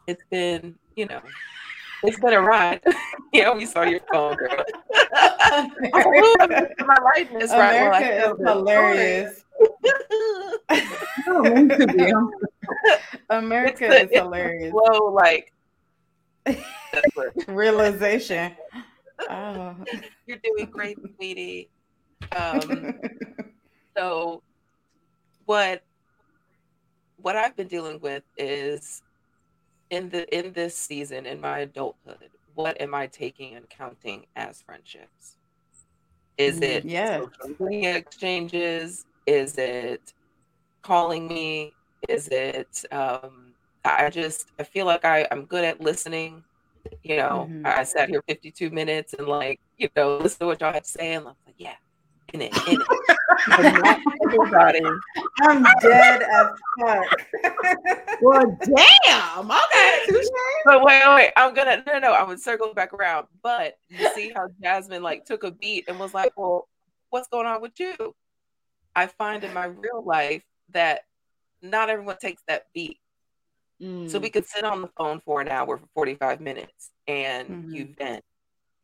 [0.07, 1.21] it's been, you know,
[2.03, 2.81] it's been a ride.
[3.33, 4.51] yeah, we saw your phone, girl.
[5.93, 7.75] America, my lightness right.
[7.75, 9.43] America well, is hilarious.
[13.29, 14.71] America is hilarious.
[14.71, 15.51] Slow, like
[17.47, 18.51] realization.
[19.29, 19.75] Oh.
[20.27, 21.69] You're doing great, sweetie.
[22.35, 22.99] Um,
[23.97, 24.41] so,
[25.45, 25.83] what
[27.17, 29.01] what I've been dealing with is
[29.89, 32.29] in the in this season in my adulthood.
[32.53, 35.37] What am I taking and counting as friendships?
[36.37, 37.19] Is it yeah.
[37.19, 39.05] social media exchanges?
[39.25, 40.13] Is it
[40.81, 41.73] calling me?
[42.09, 43.53] Is it um
[43.85, 46.43] I just I feel like I, I'm good at listening.
[47.03, 47.65] You know, mm-hmm.
[47.65, 50.89] I sat here 52 minutes and like, you know, listen to what y'all have to
[50.89, 51.13] say.
[51.13, 51.75] And I'm like, yeah,
[52.33, 53.17] in it, in it.
[54.25, 54.81] everybody.
[55.41, 56.47] I'm dead as
[56.79, 57.27] fuck.
[58.21, 59.51] well, damn.
[59.51, 60.21] Okay.
[60.65, 63.27] But wait, wait, I'm gonna no, no, I'm gonna circle back around.
[63.41, 66.67] But you see how Jasmine like took a beat and was like, "Well,
[67.09, 68.15] what's going on with you?"
[68.95, 71.01] I find in my real life that
[71.61, 72.99] not everyone takes that beat.
[73.81, 74.09] Mm.
[74.09, 74.33] So we mm.
[74.33, 77.73] could sit on the phone for an hour for 45 minutes and mm-hmm.
[77.73, 78.23] you vent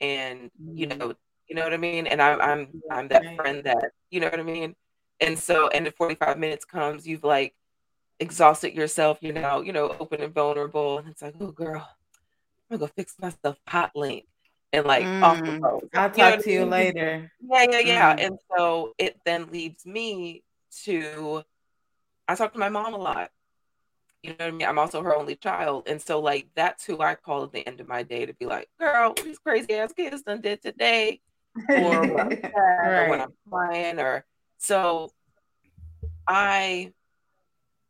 [0.01, 0.78] and mm-hmm.
[0.78, 1.13] you know
[1.47, 2.07] you know what I mean?
[2.07, 3.36] And I'm I'm I'm that right.
[3.36, 4.74] friend that you know what I mean?
[5.19, 7.53] And so and the 45 minutes comes, you've like
[8.22, 10.97] exhausted yourself, you're now, you know, open and vulnerable.
[10.97, 11.86] And it's like, oh girl,
[12.69, 14.26] I'm gonna go fix myself hot link.
[14.72, 15.89] and like mm, off the phone.
[15.93, 17.30] I'll you talk to you later.
[17.41, 18.15] Yeah, yeah, yeah.
[18.15, 18.26] Mm.
[18.28, 20.43] And so it then leads me
[20.84, 21.43] to
[22.28, 23.32] I talk to my mom a lot.
[24.24, 24.67] You know what I mean?
[24.67, 25.88] I'm also her only child.
[25.88, 28.45] And so like that's who I call at the end of my day to be
[28.45, 31.22] like, girl, these crazy ass kids done did today.
[31.76, 32.43] Or, right.
[32.55, 34.26] or when I'm crying or
[34.57, 35.11] so
[36.28, 36.93] I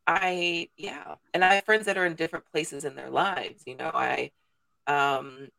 [0.07, 3.63] I yeah, and I have friends that are in different places in their lives.
[3.65, 4.31] You know, I
[4.87, 5.49] um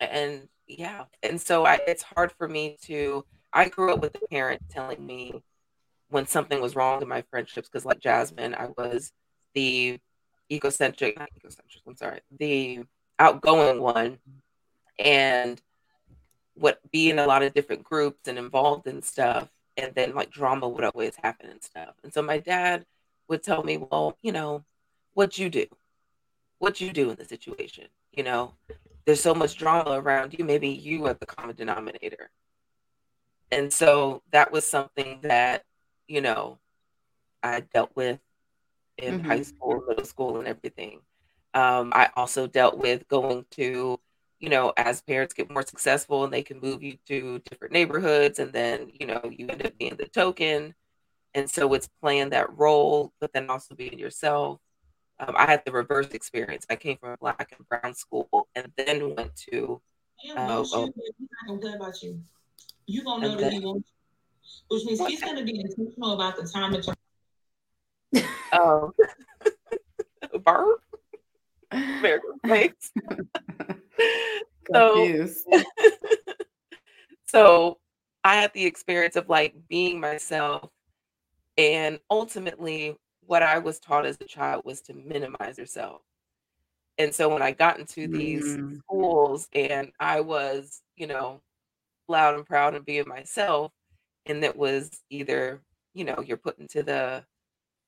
[0.00, 3.24] and yeah, and so I it's hard for me to.
[3.52, 5.42] I grew up with a parent telling me
[6.10, 9.12] when something was wrong in my friendships because, like Jasmine, I was
[9.54, 9.98] the
[10.50, 11.82] egocentric, not egocentric.
[11.86, 12.84] I'm sorry, the
[13.18, 14.18] outgoing one,
[14.98, 15.60] and
[16.54, 20.30] what be in a lot of different groups and involved in stuff, and then like
[20.30, 21.94] drama would always happen and stuff.
[22.02, 22.84] And so my dad
[23.28, 24.64] would tell me, well, you know,
[25.14, 25.66] what you do,
[26.58, 28.54] what you do in the situation, you know,
[29.04, 32.30] there's so much drama around you, maybe you are the common denominator.
[33.50, 35.64] And so that was something that,
[36.08, 36.58] you know,
[37.42, 38.18] I dealt with
[38.96, 39.28] in mm-hmm.
[39.28, 41.00] high school, middle school, and everything.
[41.54, 44.00] Um, I also dealt with going to,
[44.40, 48.38] you know, as parents get more successful and they can move you to different neighborhoods,
[48.38, 50.74] and then, you know, you end up being the token
[51.34, 54.60] and so it's playing that role, but then also being yourself.
[55.20, 56.66] Um, I had the reverse experience.
[56.70, 59.80] I came from a black and brown school and then went to.
[60.36, 62.20] Uh, he's not gonna about you.
[62.86, 63.88] You gonna know that he wants,
[64.68, 68.24] which means he's gonna be intentional about the time that you're.
[68.52, 68.92] Oh,
[70.44, 70.78] Barb.
[71.70, 72.90] Very thanks.
[74.72, 75.28] so,
[77.26, 77.78] so
[78.24, 80.70] I had the experience of like being myself
[81.58, 82.96] and ultimately,
[83.26, 86.00] what I was taught as a child was to minimize yourself.
[86.96, 88.78] And so when I got into these mm.
[88.78, 91.42] schools and I was, you know,
[92.06, 93.72] loud and proud and being myself,
[94.28, 95.60] and that was either,
[95.94, 97.24] you know, you're put into the,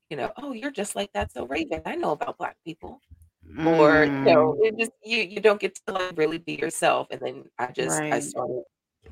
[0.08, 1.32] you know, oh, you're just like that.
[1.32, 3.00] So Raven, I know about black people.
[3.58, 4.66] Or, you know, mm.
[4.66, 7.08] it just you you don't get to like really be yourself.
[7.10, 8.62] And then I just I started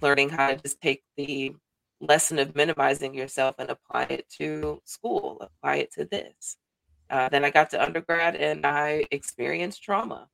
[0.00, 1.54] learning how to just take the
[2.00, 6.56] lesson of minimizing yourself and apply it to school, apply it to this.
[7.10, 10.28] Uh, then I got to undergrad and I experienced trauma.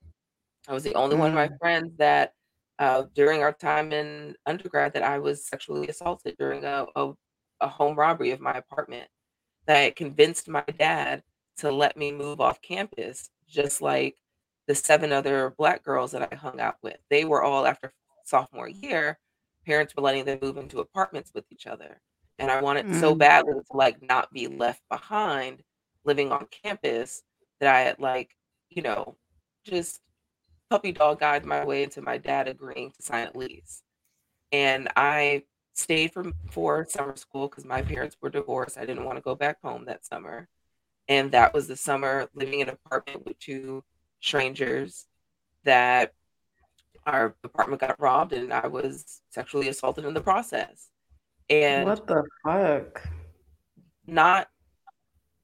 [0.68, 1.58] I was the only one of my mm.
[1.58, 2.34] friends that
[2.78, 7.12] uh, during our time in undergrad that I was sexually assaulted during a, a,
[7.60, 9.08] a home robbery of my apartment.
[9.66, 11.22] That convinced my dad
[11.58, 14.16] to let me move off campus, just like
[14.66, 16.96] the seven other black girls that I hung out with.
[17.10, 17.92] They were all after
[18.24, 19.18] sophomore year
[19.64, 22.00] parents were letting them move into apartments with each other.
[22.38, 23.00] And I wanted mm.
[23.00, 25.62] so badly to like not be left behind
[26.04, 27.22] living on campus
[27.60, 28.30] that I had like,
[28.70, 29.16] you know,
[29.64, 30.00] just
[30.74, 33.84] puppy dog guide my way into my dad agreeing to sign a lease.
[34.50, 35.44] And I
[35.74, 38.76] stayed for for summer school because my parents were divorced.
[38.76, 40.48] I didn't want to go back home that summer.
[41.06, 43.84] And that was the summer living in an apartment with two
[44.20, 45.06] strangers
[45.62, 46.12] that
[47.06, 50.88] our apartment got robbed and I was sexually assaulted in the process.
[51.48, 53.08] And what the fuck?
[54.08, 54.48] Not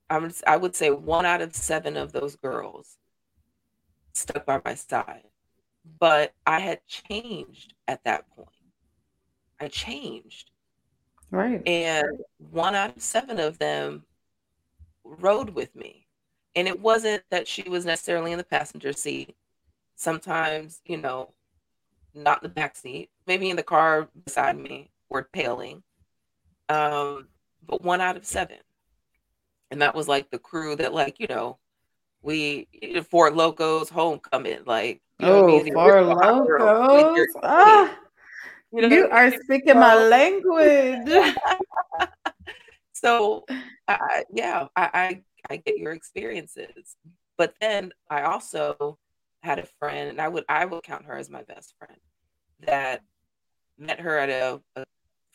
[0.08, 2.96] I'm I would say one out of seven of those girls
[4.12, 5.24] stuck by my side.
[5.98, 8.48] But I had changed at that point.
[9.60, 10.50] I changed.
[11.30, 11.66] Right.
[11.66, 14.04] And one out of seven of them
[15.04, 16.06] rode with me.
[16.56, 19.36] And it wasn't that she was necessarily in the passenger seat.
[19.94, 21.32] Sometimes, you know,
[22.14, 25.82] not in the back seat, maybe in the car beside me or paling.
[26.68, 27.28] Um,
[27.66, 28.58] but one out of seven.
[29.70, 31.58] And that was like the crew that, like, you know,
[32.22, 32.68] we
[33.08, 35.72] Four Lokos homecoming, like you know oh?
[35.72, 37.26] Four Lokos.
[37.42, 37.98] Ah,
[38.72, 41.34] you, know you are speaking my language.
[42.92, 43.44] so,
[43.88, 46.96] I, yeah, I, I I get your experiences,
[47.38, 48.98] but then I also
[49.42, 51.98] had a friend, and I would I would count her as my best friend,
[52.66, 53.02] that
[53.78, 54.84] met her at a, a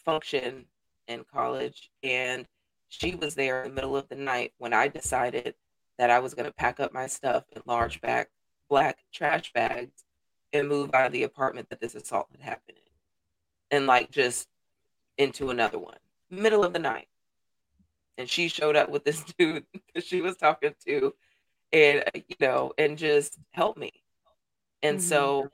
[0.04, 0.66] function
[1.08, 2.46] in college, and
[2.90, 5.56] she was there in the middle of the night when I decided
[5.98, 8.28] that I was going to pack up my stuff in large bag
[8.70, 10.04] black trash bags
[10.52, 14.48] and move out of the apartment that this assault had happened in, and like just
[15.18, 15.98] into another one,
[16.30, 17.08] middle of the night.
[18.18, 21.14] And she showed up with this dude that she was talking to
[21.76, 23.92] and uh, you know and just help me
[24.82, 25.08] and mm-hmm.
[25.08, 25.50] so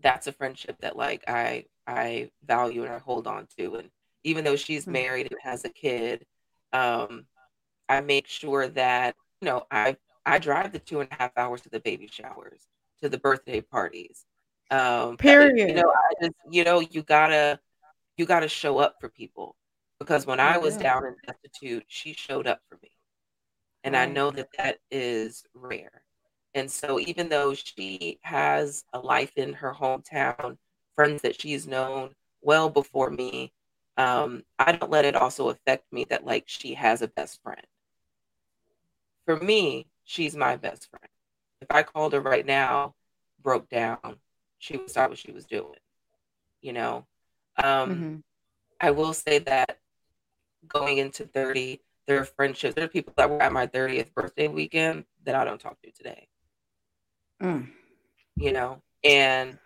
[0.00, 3.90] that's a friendship that like i i value and i hold on to and
[4.24, 4.92] even though she's mm-hmm.
[4.92, 6.24] married and has a kid
[6.72, 7.24] um
[7.88, 11.70] i make sure that know i i drive the two and a half hours to
[11.70, 12.68] the baby showers
[13.02, 14.24] to the birthday parties
[14.70, 15.68] Um, Period.
[15.68, 17.60] You know, I just you know you gotta
[18.18, 19.56] you gotta show up for people
[20.00, 20.84] because when I was Yeah.
[20.84, 22.90] down and destitute, she showed up for me,
[23.84, 26.02] and I know that that is rare.
[26.54, 30.58] And so, even though she has a life in her hometown,
[30.96, 33.52] friends that she's known well before me,
[33.96, 37.66] um, I don't let it also affect me that like she has a best friend.
[39.26, 41.08] For me, she's my best friend.
[41.60, 42.94] If I called her right now,
[43.42, 44.18] broke down,
[44.58, 45.78] she would stop what she was doing.
[46.62, 47.06] You know,
[47.62, 48.22] um, Mhm.
[48.80, 49.78] I will say that
[50.66, 52.74] going into 30, there are friendships.
[52.74, 55.90] There are people that were at my 30th birthday weekend that I don't talk to
[55.90, 56.28] today,
[57.40, 57.72] Mm.
[58.36, 59.58] you know, and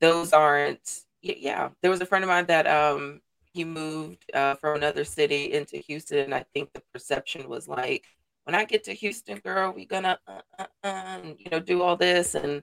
[0.00, 1.70] those aren't, yeah.
[1.80, 3.20] There was a friend of mine that um
[3.56, 6.18] he moved uh, from another city into Houston.
[6.20, 8.06] And I think the perception was like,
[8.44, 11.96] when I get to Houston, girl, we gonna, uh, uh, and, you know, do all
[11.96, 12.34] this.
[12.36, 12.62] And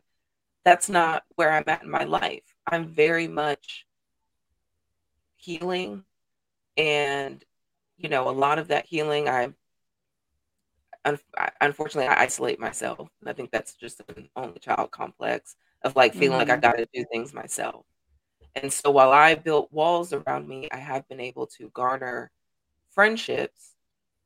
[0.65, 2.43] that's not where I'm at in my life.
[2.67, 3.85] I'm very much
[5.37, 6.03] healing
[6.77, 7.43] and
[7.97, 9.53] you know a lot of that healing i
[11.05, 11.19] un-
[11.61, 16.13] unfortunately i isolate myself and i think that's just an only child complex of like
[16.13, 16.61] feeling like i Mhm.
[16.61, 17.85] got to do things myself
[18.55, 22.31] and so while i built walls around me i have been able to garner
[22.91, 23.75] friendships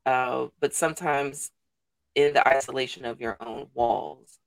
[0.06, 1.52] uh, but sometimes
[2.16, 4.40] in the isolation of your own walls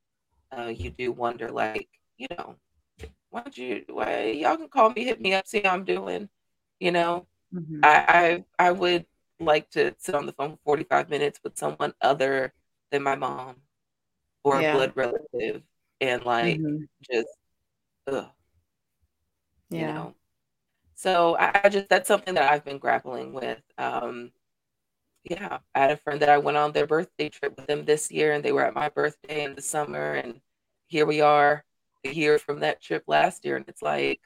[0.57, 2.55] uh, you do wonder like you know
[3.29, 6.29] why don't you why y'all can call me hit me up see how i'm doing
[6.79, 7.81] you know Mhm.
[7.83, 9.05] I, I I would
[9.39, 12.53] like to sit on the phone for 45 minutes with someone other
[12.91, 13.57] than my mom
[14.43, 15.63] or a blood relative
[16.01, 16.87] and like Mhm.
[17.11, 17.27] just
[18.07, 18.27] ugh,
[19.75, 19.87] you Yeah.
[19.87, 20.15] know.
[20.95, 23.61] So I, I just that's something that I've been grappling with.
[23.77, 24.31] Um
[25.23, 28.11] yeah, I had a friend that I went on their birthday trip with them this
[28.11, 30.41] year and they were at my birthday in the summer and
[30.87, 31.63] here we are
[32.05, 34.21] a year from that trip last year and it's like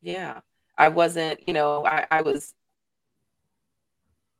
[0.00, 0.40] yeah,
[0.76, 2.54] I wasn't, you know, I, I was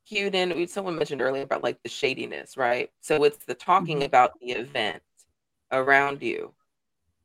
[0.07, 0.67] cued in.
[0.67, 2.89] Someone mentioned earlier about like the shadiness, right?
[3.01, 4.03] So it's the talking Mhm.
[4.03, 5.01] about the event
[5.71, 6.53] around you,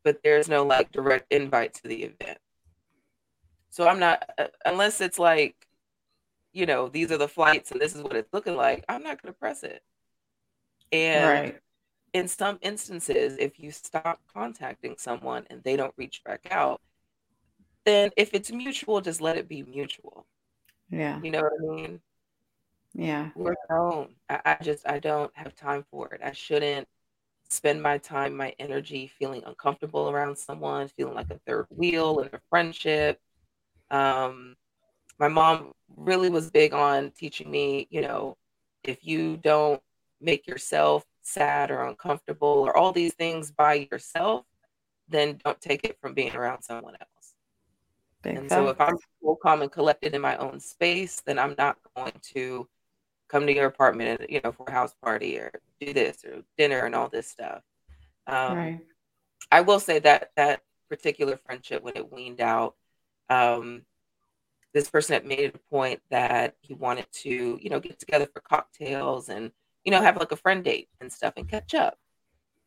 [0.04, 2.38] but there's no like direct invite to the event.
[3.70, 5.56] So I'm not, uh, unless it's like,
[6.52, 9.20] you know, these are the flights and this is what it's looking like, I'm not
[9.20, 9.82] going to press it.
[10.92, 11.60] And Right.
[12.12, 16.80] in some instances, if you stop contacting someone and they don't reach back out,
[17.84, 20.26] then if it's mutual, just let it be mutual.
[20.90, 21.20] Yeah.
[21.22, 22.00] You know what I mean?
[22.94, 23.30] Yeah.
[23.34, 24.14] We're grown.
[24.28, 26.20] I, I just I don't have time for it.
[26.22, 26.86] I shouldn't
[27.54, 32.26] spend my time, my energy feeling uncomfortable around someone, feeling like a third wheel in
[32.32, 33.20] a friendship.
[33.90, 34.56] Um,
[35.18, 38.36] my mom really was big on teaching me, you know,
[38.82, 39.80] if you don't
[40.20, 44.44] make yourself sad or uncomfortable or all these things by yourself,
[45.08, 47.34] then don't take it from being around someone else.
[48.22, 51.54] Big And so if I'm cool, calm, and collected in my own space, then I'm
[51.58, 52.68] not going to
[53.28, 56.42] come to your apartment and you know for a house party or do this or
[56.58, 57.62] dinner and all this stuff.
[58.26, 58.80] Um, Right.
[59.50, 62.76] I will say that that particular friendship when it weaned out,
[63.28, 63.82] um,
[64.72, 68.26] this person had made it a point that he wanted to you know get together
[68.32, 69.52] for cocktails and
[69.84, 71.98] you know have like a friend date and stuff and catch up.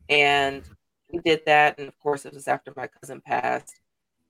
[0.08, 0.64] And
[1.12, 3.80] we did that, and of course it was after my cousin passed,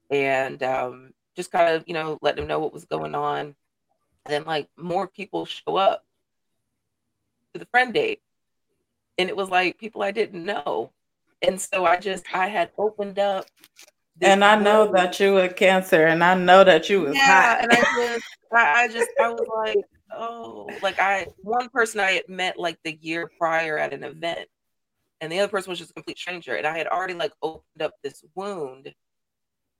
[0.09, 3.55] and um, just kind of you know let them know what was going on.
[4.25, 6.05] And then like more people show up
[7.53, 8.21] to the friend date
[9.17, 10.91] and it was like people I didn't know.
[11.41, 13.45] And so I just I had opened up
[14.21, 17.61] And I know that you were cancer, and I know that you was yeah, hot.
[17.61, 22.11] and I just I, I just I was like, oh, like I one person I
[22.13, 24.47] had met like the year prior at an event,
[25.21, 27.81] and the other person was just a complete stranger, and I had already like opened
[27.81, 28.93] up this wound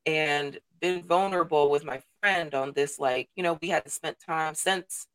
[0.06, 4.56] and been vulnerable with my friend on this like you know we had spent time
[4.56, 5.08] since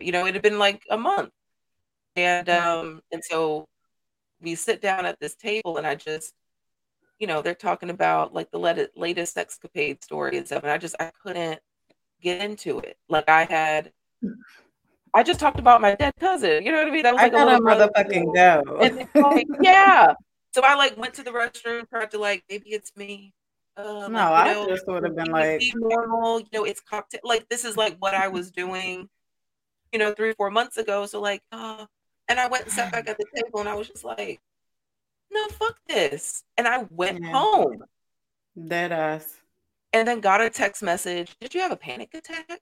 [0.00, 1.30] you know it had been like a month
[2.16, 3.66] and um and so
[4.40, 6.32] we sit down at this table and i just
[7.18, 10.78] you know they're talking about like the lat- latest escapade story and stuff and i
[10.78, 11.60] just i couldn't
[12.22, 12.96] get into it.
[13.08, 13.92] Like i had
[15.14, 17.02] i just talked about my dead cousin you know what i mean?
[17.02, 18.34] That was I like a gotta brother motherfucking
[19.14, 19.20] go.
[19.20, 20.14] like yeah.
[20.52, 23.32] So i like went to the restroom tried to like maybe it's me
[23.76, 27.46] uh, No, I know, just would have been like, normal you know it's cocktail like
[27.50, 29.10] this is like what i was doing
[29.92, 31.06] you know three four months ago.
[31.06, 31.86] So like uh
[32.28, 34.40] and i went and sat back at the table and i was just like
[35.30, 37.32] no fuck this and i went Yeah.
[37.32, 37.82] home
[38.66, 39.36] dead ass.
[39.92, 42.60] and then got a text message did you have a panic attack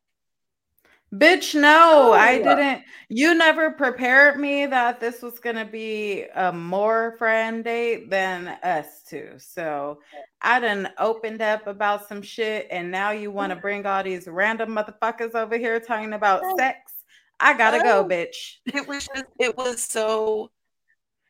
[1.14, 2.82] Bitch, no, I didn't.
[3.08, 8.48] You never prepared me that this was going to be a more friend date than
[8.64, 9.30] us two.
[9.38, 10.00] So
[10.42, 14.26] I done opened up about some shit, and now you want to bring all these
[14.26, 16.56] random motherfuckers over here talking about oh.
[16.56, 16.93] sex.
[17.40, 18.56] I gotta go, bitch.
[18.66, 20.50] It was just, it was so,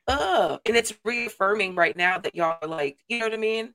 [0.07, 3.75] uh, and it's reaffirming right now that y'all are like, you know what I mean?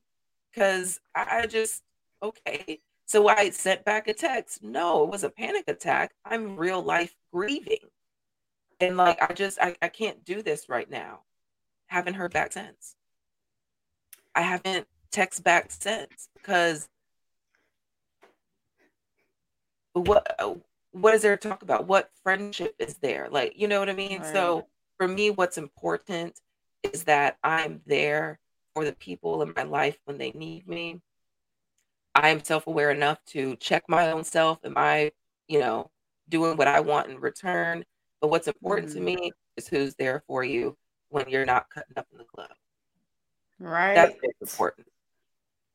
[0.52, 1.82] Because I just,
[2.22, 4.62] okay so I sent back a text.
[4.62, 6.12] No, it was a panic attack.
[6.24, 7.88] I'm real life grieving.
[8.78, 11.22] And like, I just, I, I can't do this right now.
[11.88, 12.94] Haven't heard back since.
[14.32, 16.88] I haven't text back since because
[19.92, 20.38] what
[20.92, 21.86] what is there to talk about?
[21.86, 23.28] What friendship is there?
[23.30, 24.20] Like, you know what I mean?
[24.20, 24.32] Right.
[24.32, 24.66] So
[24.96, 26.38] for me, what's important
[26.82, 28.38] is that I'm there
[28.74, 31.00] for the people in my life when they need me.
[32.14, 34.58] I am self aware enough to check my own self.
[34.64, 35.12] Am I,
[35.48, 35.90] you know,
[36.28, 37.84] doing what I want in return?
[38.20, 38.98] But what's important mm-hmm.
[38.98, 40.76] to me is who's there for you
[41.08, 42.50] when you're not cutting up in the club.
[43.58, 43.94] Right.
[43.94, 44.86] That's important.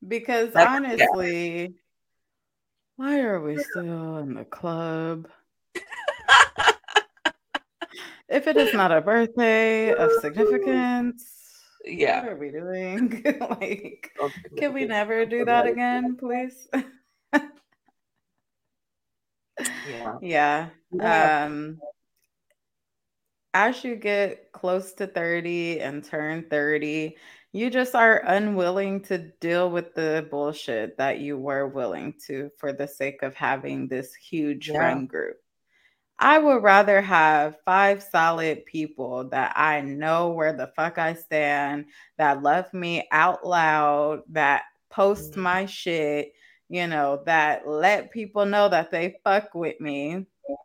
[0.06, 1.68] Because That's, honestly, yeah.
[2.96, 5.28] Why are we still in the club?
[8.28, 11.36] if it is not a birthday of significance,
[11.86, 12.22] yeah.
[12.22, 13.22] What are we doing?
[13.60, 14.12] like,
[14.56, 16.68] can we never do that again, please?
[19.88, 20.18] yeah.
[20.20, 20.68] Yeah.
[20.92, 21.44] yeah.
[21.44, 21.78] Um,
[23.56, 27.16] as you get close to 30 and turn 30,
[27.52, 32.74] you just are unwilling to deal with the bullshit that you were willing to for
[32.74, 34.74] the sake of having this huge yeah.
[34.76, 35.38] friend group.
[36.18, 41.86] I would rather have five solid people that I know where the fuck I stand,
[42.18, 45.40] that love me out loud, that post mm-hmm.
[45.40, 46.32] my shit,
[46.68, 50.56] you know, that let people know that they fuck with me, yeah.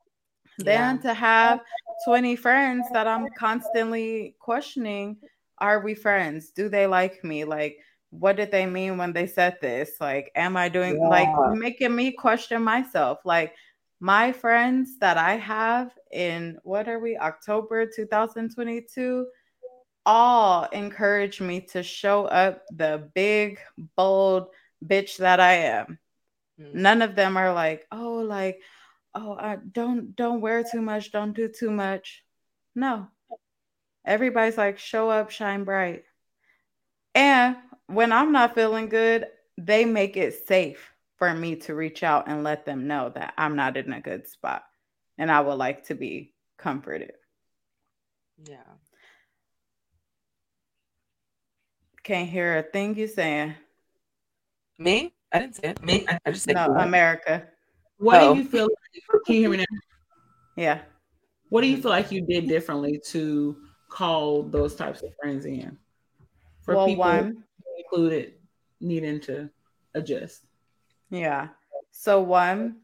[0.58, 1.62] than to have
[2.06, 5.18] 20 friends that I'm constantly questioning
[5.62, 6.49] are we friends?
[6.52, 7.43] Do they like me?
[7.43, 7.78] Like,
[8.10, 9.91] what did they mean when they said this?
[10.02, 11.08] Like, am I doing yeah.
[11.08, 13.20] like making me question myself?
[13.24, 13.54] Like,
[13.99, 19.28] my friends that I have in what are we, October 2022,
[20.06, 23.60] all encourage me to show up the big,
[23.95, 24.47] bold
[24.84, 25.99] bitch that I am.
[26.60, 26.82] Mm-hmm.
[26.82, 28.60] None of them are like, oh, like,
[29.14, 32.24] oh, I don't don't wear too much, don't do too much.
[32.76, 33.07] No.
[34.05, 36.03] Everybody's like, show up, shine bright.
[37.14, 37.57] And
[37.88, 42.43] when I'm not feeling good, they make it safe for me to reach out and
[42.43, 44.64] let them know that I'm not in a good spot
[45.18, 47.14] and I would like to be comforted.
[48.43, 48.57] Yeah.
[52.03, 53.53] Can't hear a thing you're saying.
[54.80, 55.14] Me?
[55.32, 55.84] I didn't say it.
[55.84, 56.07] Me?
[56.26, 57.47] I just said no, America.
[58.02, 58.34] What oh.
[58.34, 59.66] do you feel like, can you hear me now?
[60.56, 60.82] Yeah.
[61.49, 63.56] What do you feel like you did differently to
[63.89, 65.78] call those types of friends in?
[66.64, 67.43] For well, people one,
[67.78, 68.34] included
[68.80, 69.52] needing to
[69.93, 70.45] adjust.
[71.12, 71.49] Yeah.
[71.91, 72.78] So one,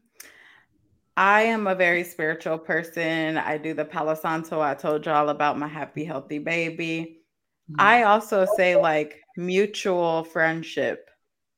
[1.16, 3.38] I am a very spiritual person.
[3.38, 4.60] I do the Palo Santo.
[4.60, 7.22] I told y'all about my happy, healthy baby.
[7.68, 7.80] Mm-hmm.
[7.80, 11.07] I also say like mutual friendship,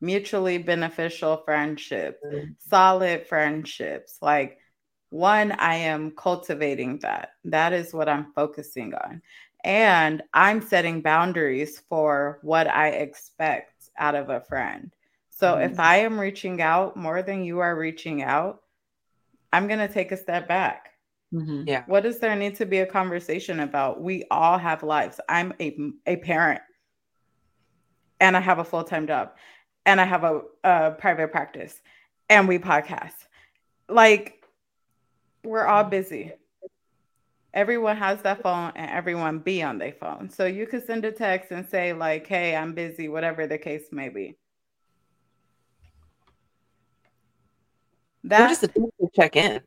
[0.01, 2.53] mutually beneficial friendship, mm-hmm.
[2.59, 4.19] solid friendships.
[4.23, 4.59] Like
[5.11, 7.31] one, I am cultivating that.
[7.45, 9.23] That is what I'm focusing on.
[9.63, 14.95] And I'm setting boundaries for what I expect out of a friend.
[15.31, 15.73] So mm-hmm.
[15.73, 18.63] if I am reaching out more than you are reaching out,
[19.53, 20.91] I'm going to take a step back.
[21.35, 21.65] Mm-hmm.
[21.67, 21.85] Yeah.
[21.87, 24.01] What does there need to be a conversation about?
[24.01, 25.21] We all have lives.
[25.29, 26.61] I'm a, a parent
[28.21, 29.33] and I have a full time job
[29.91, 31.81] and I have a, a private practice
[32.29, 33.15] and we podcast.
[33.89, 34.45] Like,
[35.43, 36.33] we're all busy.
[37.53, 40.31] Everyone has that phone and everyone be on their phone.
[40.31, 43.83] So you could send a text and say, like, hey, I'm busy, whatever the case
[43.91, 44.37] may be.
[48.23, 49.61] That's just a check in.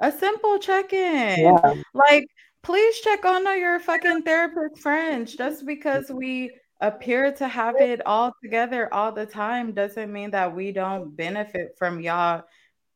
[0.00, 1.40] A simple check in.
[1.40, 1.74] Yeah.
[1.92, 2.28] Like,
[2.62, 5.36] please check on your fucking therapist friends.
[5.36, 6.50] Just because we
[6.80, 11.74] appear to have it all together all the time doesn't mean that we don't benefit
[11.78, 12.44] from y'all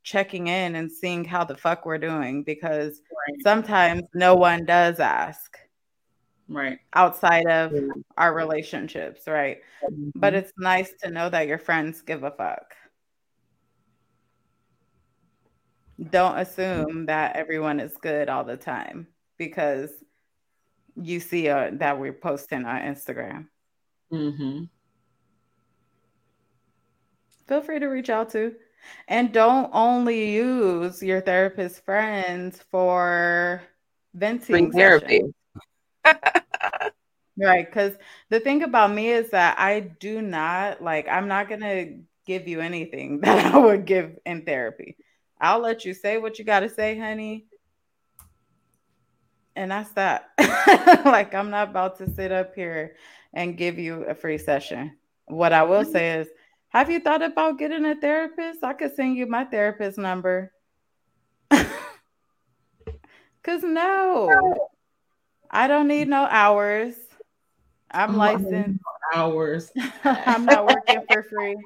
[0.05, 3.43] checking in and seeing how the fuck we're doing because right.
[3.43, 5.59] sometimes no one does ask.
[6.49, 6.79] Right.
[6.95, 7.81] Outside of yeah.
[8.19, 9.59] our relationships, right?
[9.85, 10.11] Mm-hmm.
[10.17, 12.75] But it's nice to know that your friends give a fuck.
[16.11, 19.07] don't assume that everyone is good all the time
[19.39, 19.91] because
[21.01, 23.47] you see uh, that we're posting on Instagram.
[24.13, 24.65] Mm-hmm.
[27.47, 28.55] Feel free to reach out to.
[29.09, 33.63] And don't only use your therapist friends for
[34.15, 35.23] venting Free therapy.
[36.05, 37.67] right.
[37.67, 37.95] Because
[38.29, 42.49] the thing about me is that I do not like, I'm not going to give
[42.49, 44.97] you anything that I would give in therapy.
[45.41, 47.47] I'll let you say what you got to say, honey.
[49.55, 50.31] And that's that.
[51.05, 52.97] like, I'm not about to sit up here
[53.33, 54.97] and give you a free session.
[55.27, 56.29] What I will say is,
[56.69, 58.65] have you thought about getting a therapist?
[58.65, 60.53] I could send you my therapist number.
[63.43, 64.69] Cause no,
[65.51, 66.95] I don't need no hours.
[67.91, 68.81] I'm licensed.
[69.15, 69.71] Hours.
[70.05, 71.57] I'm not working for free.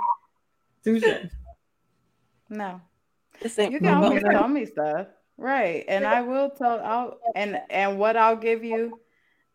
[0.83, 1.31] Tuesday.
[2.49, 2.81] No.
[3.43, 5.07] You can always tell me stuff.
[5.39, 5.85] Right.
[5.87, 9.01] And I will tell I'll and and what I'll give you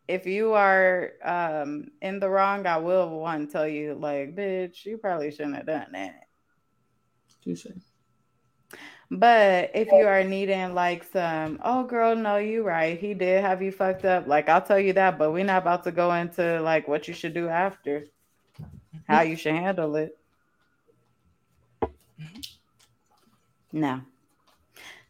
[0.08, 4.98] if you are um in the wrong, I will one tell you like, bitch, you
[4.98, 6.26] probably shouldn't have done that.
[7.42, 7.66] Touche.
[9.10, 12.98] But if you are needing like some, oh girl, no, you right.
[12.98, 14.26] He did have you fucked up.
[14.26, 17.12] Like I'll tell you that, but we're not about to go into like what you
[17.12, 18.06] should do after,
[19.06, 20.16] how you should handle it.
[23.72, 24.02] No.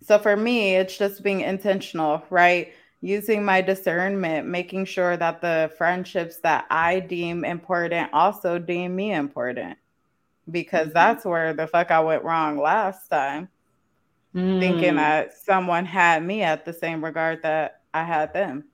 [0.03, 2.73] So for me, it's just being intentional, right?
[3.01, 9.13] Using my discernment, making sure that the friendships that I deem important also deem me
[9.13, 9.79] important.
[10.51, 10.93] Because Mhm.
[10.95, 13.49] that's where the fuck I went wrong last time,
[14.35, 14.97] thinking Mm.
[14.97, 18.65] that someone had me at the same regard that I had them.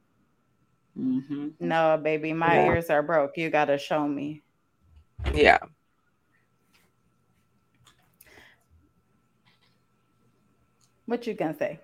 [0.98, 1.52] Mhm.
[1.60, 2.66] No, baby, my Yeah.
[2.66, 3.36] ears are broke.
[3.36, 4.42] You got to show me.
[5.34, 5.58] Yeah.
[11.08, 11.80] What you gonna say?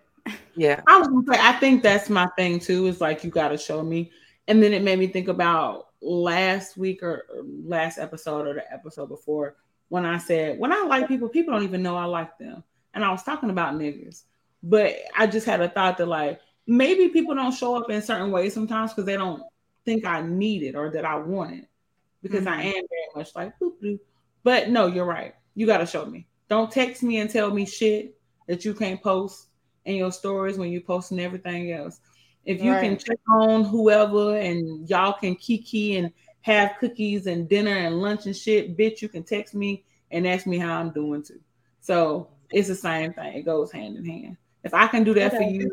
[0.54, 0.82] Yeah.
[0.86, 2.86] I was gonna say, I think that's my thing too.
[2.86, 4.10] Is like you got to show me,
[4.46, 8.70] and then it made me think about last week or, or last episode or the
[8.70, 9.56] episode before
[9.88, 13.02] when I said when I like people, people don't even know I like them, and
[13.02, 14.24] I was talking about niggas,
[14.62, 18.30] but I just had a thought that like maybe people don't show up in certain
[18.30, 19.42] ways sometimes because they don't
[19.86, 21.68] think I need it or that I want it
[22.22, 22.66] because I mm-hmm.
[22.66, 24.00] am very much like boop boop.
[24.42, 25.34] But no, you're right.
[25.54, 26.26] You got to show me.
[26.50, 29.48] Don't text me and tell me shit that you can't post
[29.84, 32.00] in your stories when you're posting everything else.
[32.44, 36.12] If you can check on whoever and y'all can kiki and
[36.42, 40.46] have cookies and dinner and lunch and shit, bitch, you can text me and ask
[40.46, 41.40] me how I'm doing too.
[41.80, 43.34] So it's the same thing.
[43.34, 44.36] It goes hand in hand.
[44.62, 45.70] If I can do that for you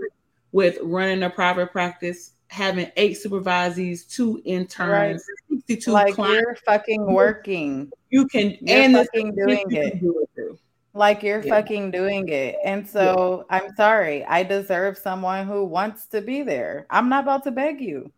[0.51, 7.05] with running a private practice, having eight supervisees, two interns, 62 Like clients, you're fucking
[7.13, 7.91] working.
[8.09, 10.01] you can You're and this fucking doing it.
[10.01, 10.59] do it.
[10.93, 11.55] Like you're Yeah.
[11.55, 12.57] fucking doing it.
[12.65, 14.25] And so I'm sorry.
[14.25, 16.85] I deserve someone who wants to be there.
[16.89, 18.11] I'm not about to beg you.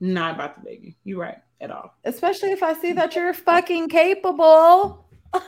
[0.00, 0.94] Not about to beg you.
[1.04, 1.94] You're right at all.
[2.04, 5.06] Especially if I see that you're fucking capable.
[5.34, 5.42] I'm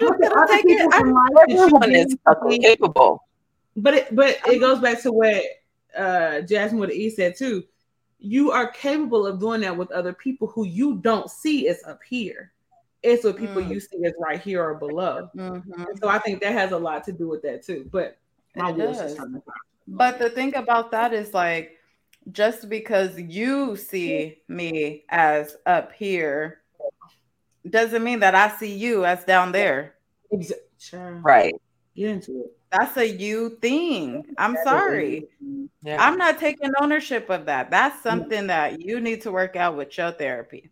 [0.00, 0.88] just gonna take it.
[0.92, 2.16] I'm, like Everyone is
[2.62, 3.22] capable.
[3.76, 5.42] But it but it goes back to what
[5.96, 7.64] uh Jasmine with E said too.
[8.18, 12.00] You are capable of doing that with other people who you don't see as up
[12.02, 12.52] here.
[13.06, 13.70] It's what people Mm.
[13.70, 15.30] you see as right here or below.
[15.36, 15.62] Mhm.
[15.88, 17.88] And so I think that has a lot to do with that too.
[17.92, 18.18] But
[18.56, 19.14] my It does.
[19.14, 19.20] just.
[19.88, 21.78] But the thing about that is like
[22.32, 26.62] just because you see me as up here
[27.70, 29.94] doesn't mean that I see you as down there.
[30.32, 31.20] Exa- Sure.
[31.22, 31.54] Right.
[31.94, 32.52] Get into it.
[32.70, 34.26] That's a you thing.
[34.38, 35.28] I'm sorry.
[35.82, 36.04] Yeah.
[36.04, 37.70] I'm not taking ownership of that.
[37.70, 40.70] That's something that you need to work out with your therapy.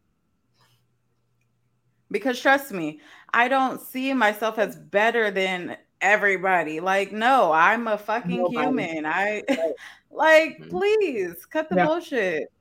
[2.14, 3.00] Because trust me,
[3.32, 6.78] I don't see myself as better than everybody.
[6.78, 8.54] Like, no, I'm a fucking Nobody.
[8.56, 9.04] human.
[9.04, 9.42] I
[10.12, 10.70] like, Mhm.
[10.70, 11.86] please cut the Yeah.
[11.86, 12.52] bullshit.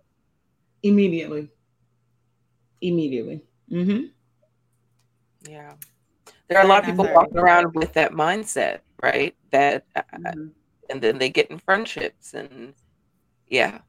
[0.81, 1.51] Immediately.
[2.81, 3.43] Immediately.
[3.71, 4.07] Mm-hmm.
[5.49, 5.75] yeah.
[6.47, 9.35] There are a lot of people walking around with that mindset, right?
[9.51, 10.51] That uh, Mhm.
[10.89, 12.73] and then they get in friendships and
[13.47, 13.81] yeah.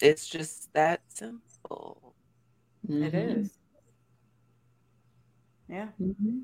[0.00, 2.14] It's just that simple.
[2.88, 3.50] It is.
[5.68, 5.88] Yeah.
[6.00, 6.40] Mm-hmm.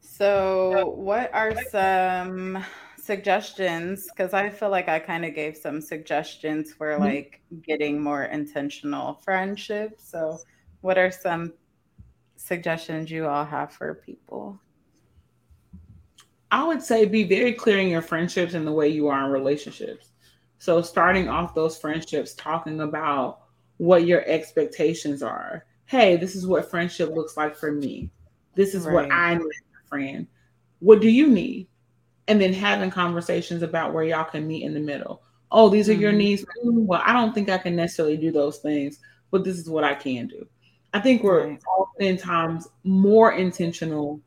[0.00, 2.64] So, what are some
[2.96, 4.10] suggestions?
[4.10, 7.00] Because I feel like I kind of gave some suggestions for Mhm.
[7.00, 10.08] like getting more intentional friendships.
[10.08, 10.38] So,
[10.82, 11.54] what are some
[12.36, 14.60] suggestions you all have for people?
[16.50, 19.32] I would say be very clear in your friendships and the way you are in
[19.32, 20.10] relationships.
[20.58, 23.40] So starting off those friendships, talking about
[23.78, 25.66] what your expectations are.
[25.86, 28.10] Hey, this is what friendship looks like for me.
[28.54, 30.26] This is what I need a friend.
[30.80, 31.68] What do you need?
[32.28, 35.22] And then having conversations about where y'all can meet in the middle.
[35.50, 36.16] Oh, these are your Mhm.
[36.16, 36.44] needs.
[36.64, 38.98] Mm, Well, I don't think I can necessarily do those things,
[39.30, 40.46] but this is what I can do.
[40.94, 41.62] I think we're right.
[41.78, 44.20] oftentimes more intentional.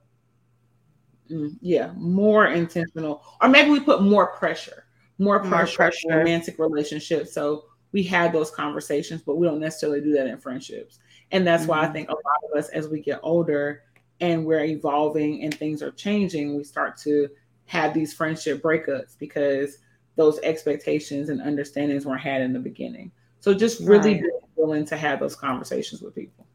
[1.29, 4.85] Mm, yeah, more intentional, or maybe we put more pressure,
[5.17, 6.07] more pressure, more pressure.
[6.09, 7.33] romantic relationships.
[7.33, 10.99] So we had those conversations, but we don't necessarily do that in friendships.
[11.31, 11.71] And that's mm-hmm.
[11.71, 11.93] why I mm-hmm.
[11.93, 13.83] think a lot of us, as we get older
[14.19, 17.29] and we're evolving and things are changing, we start to
[17.65, 19.79] have these friendship breakups because
[20.15, 23.11] those expectations and understandings weren't had in the beginning.
[23.39, 24.31] So just really right.
[24.55, 26.45] willing to have those conversations with people.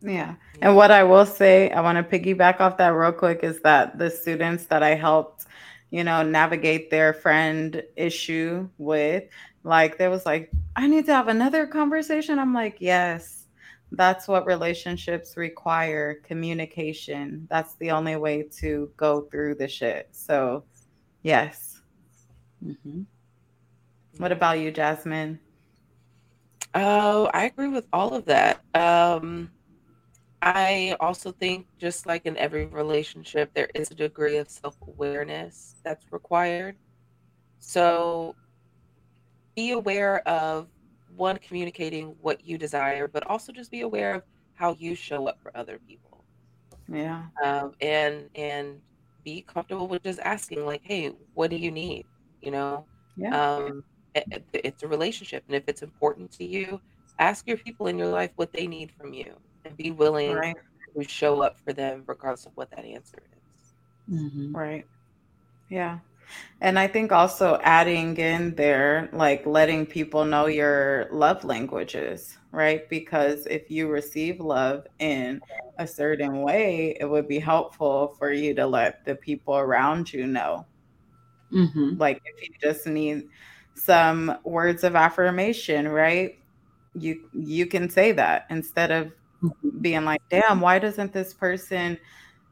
[0.00, 0.34] Yeah.
[0.62, 3.98] And what I will say, I want to piggyback off that real quick is that
[3.98, 5.46] the students that I helped,
[5.90, 9.24] you know, navigate their friend issue with,
[9.64, 12.38] like, there was like, I need to have another conversation.
[12.38, 13.37] I'm like, yes,
[13.92, 17.46] that's what relationships require communication.
[17.50, 20.08] That's the only way to go through the shit.
[20.12, 20.64] So,
[21.22, 21.80] yes.
[22.64, 23.02] Mm-hmm.
[24.18, 25.38] What about you, Jasmine?
[26.74, 28.60] Oh, I agree with all of that.
[28.74, 29.50] Um,
[30.42, 35.76] I also think, just like in every relationship, there is a degree of self awareness
[35.82, 36.76] that's required.
[37.60, 38.36] So
[39.56, 40.68] be aware of
[41.18, 44.22] one, communicating what you desire, but also just be aware of
[44.54, 46.24] how you show up for other people.
[46.88, 47.24] Yeah.
[47.44, 48.80] Um, and and
[49.24, 52.06] be comfortable with just asking, like, hey, what do you need?
[52.40, 52.86] You know?
[53.16, 53.56] Yeah.
[53.56, 53.84] Um,
[54.14, 55.44] it, it's a relationship.
[55.48, 56.80] And if it's important to you,
[57.18, 59.34] ask your people in your life what they need from you
[59.64, 60.56] and be willing right.
[60.96, 63.74] to show up for them regardless of what that answer is.
[64.14, 64.56] Mm-hmm.
[64.56, 64.86] Right.
[65.68, 65.98] Yeah.
[66.60, 72.88] And I think also adding in there, like letting people know your love languages, right?
[72.88, 75.40] Because if you receive love in
[75.78, 80.26] a certain way, it would be helpful for you to let the people around you
[80.26, 80.66] know.
[81.52, 81.96] Mm-hmm.
[81.96, 83.28] Like if you just need
[83.74, 86.38] some words of affirmation, right?
[86.94, 89.78] You you can say that instead of mm-hmm.
[89.80, 91.98] being like, damn, why doesn't this person,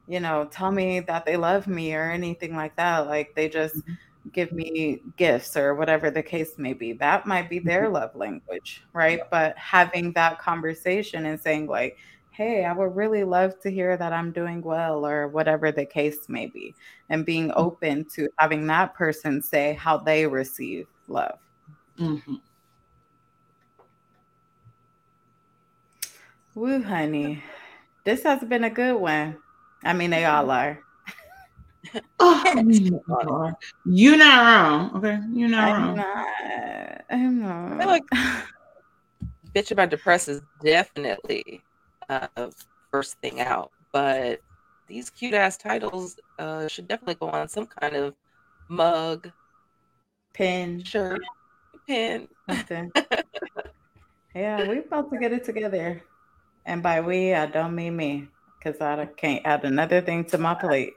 [0.09, 3.07] you know, tell me that they love me or anything like that?
[3.07, 3.95] Like they just mm-hmm.
[4.33, 6.93] give me gifts or whatever the case may be.
[6.93, 7.95] That might be their mm-hmm.
[7.95, 9.21] love language, right?
[9.31, 11.99] But having that conversation and saying, like,
[12.31, 16.29] hey, I would really love to hear that I'm doing well or whatever the case
[16.29, 16.75] may be,
[17.09, 17.59] and being mm-hmm.
[17.59, 21.39] open to having that person say how they receive love.
[21.99, 22.35] Mm-hmm.
[26.55, 27.43] Woo, honey.
[28.05, 29.37] This has been a good one.
[29.85, 30.81] I mean, they all are.
[32.19, 32.45] oh,
[33.85, 34.97] you're not wrong.
[34.97, 35.97] Okay, you're not I'm wrong.
[35.97, 37.73] Not, I'm not.
[37.73, 38.05] I feel like
[39.55, 41.63] bitch about depressed is definitely
[42.09, 42.29] uh,
[42.91, 44.41] first thing out, but
[44.87, 48.15] these cute ass titles uh, should definitely go on some kind of
[48.69, 49.31] mug,
[50.35, 51.21] pen, shirt,
[51.89, 52.29] pen.
[54.35, 56.03] yeah, we're about to get it together.
[56.65, 58.29] And by we, I don't mean me,
[58.67, 60.95] because I can't add another thing to my plate.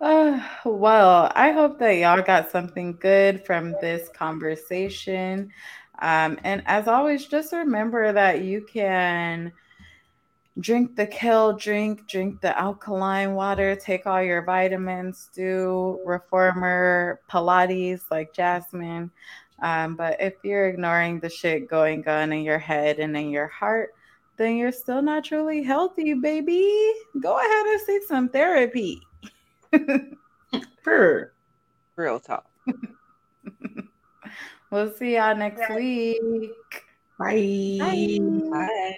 [0.00, 5.52] uh, well, I hope that y'all got something good from this conversation.
[6.00, 9.52] Um, and as always, just remember that you can
[10.58, 18.00] drink the kale drink, drink the alkaline water, take all your vitamins, do reformer Pilates
[18.10, 19.10] like Jasmine.
[19.62, 23.46] Um, but if you're ignoring the shit going on in your head and in your
[23.46, 23.94] heart,
[24.40, 26.94] then you're still not truly healthy, baby.
[27.20, 29.02] Go ahead and seek some therapy.
[30.82, 31.34] For
[31.94, 32.46] real talk.
[34.70, 36.52] we'll see y'all next week.
[37.18, 37.76] Bye.
[37.78, 38.18] Bye.
[38.50, 38.96] Bye.